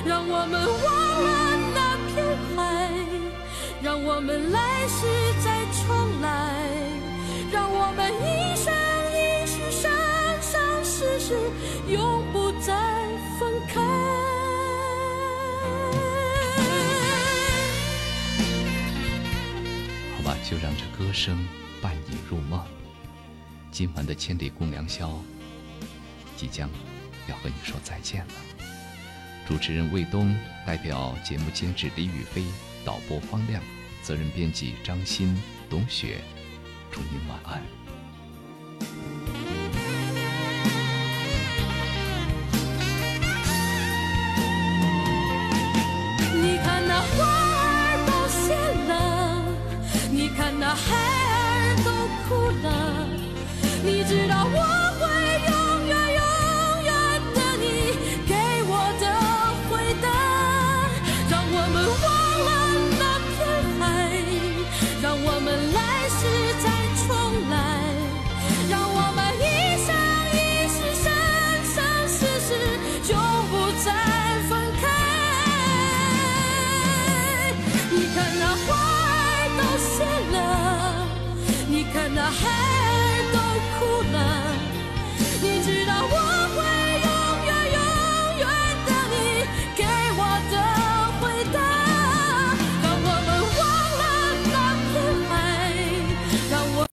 [0.03, 0.53] 让我们
[0.83, 0.85] 忘
[1.23, 1.29] 了
[1.75, 1.77] 那
[2.09, 2.13] 片
[2.55, 2.57] 海，
[3.83, 4.57] 让我们来
[20.43, 21.47] 就让这歌声
[21.81, 22.63] 伴你入梦。
[23.71, 25.17] 今晚的千里共良宵，
[26.35, 26.69] 即将
[27.27, 28.33] 要和你说再见了。
[29.47, 32.43] 主持人魏东，代表节目监制李宇飞，
[32.85, 33.63] 导播方亮，
[34.01, 35.35] 责任编辑张鑫、
[35.69, 36.21] 董雪，
[36.91, 37.63] 祝您晚安。
[50.75, 51.02] I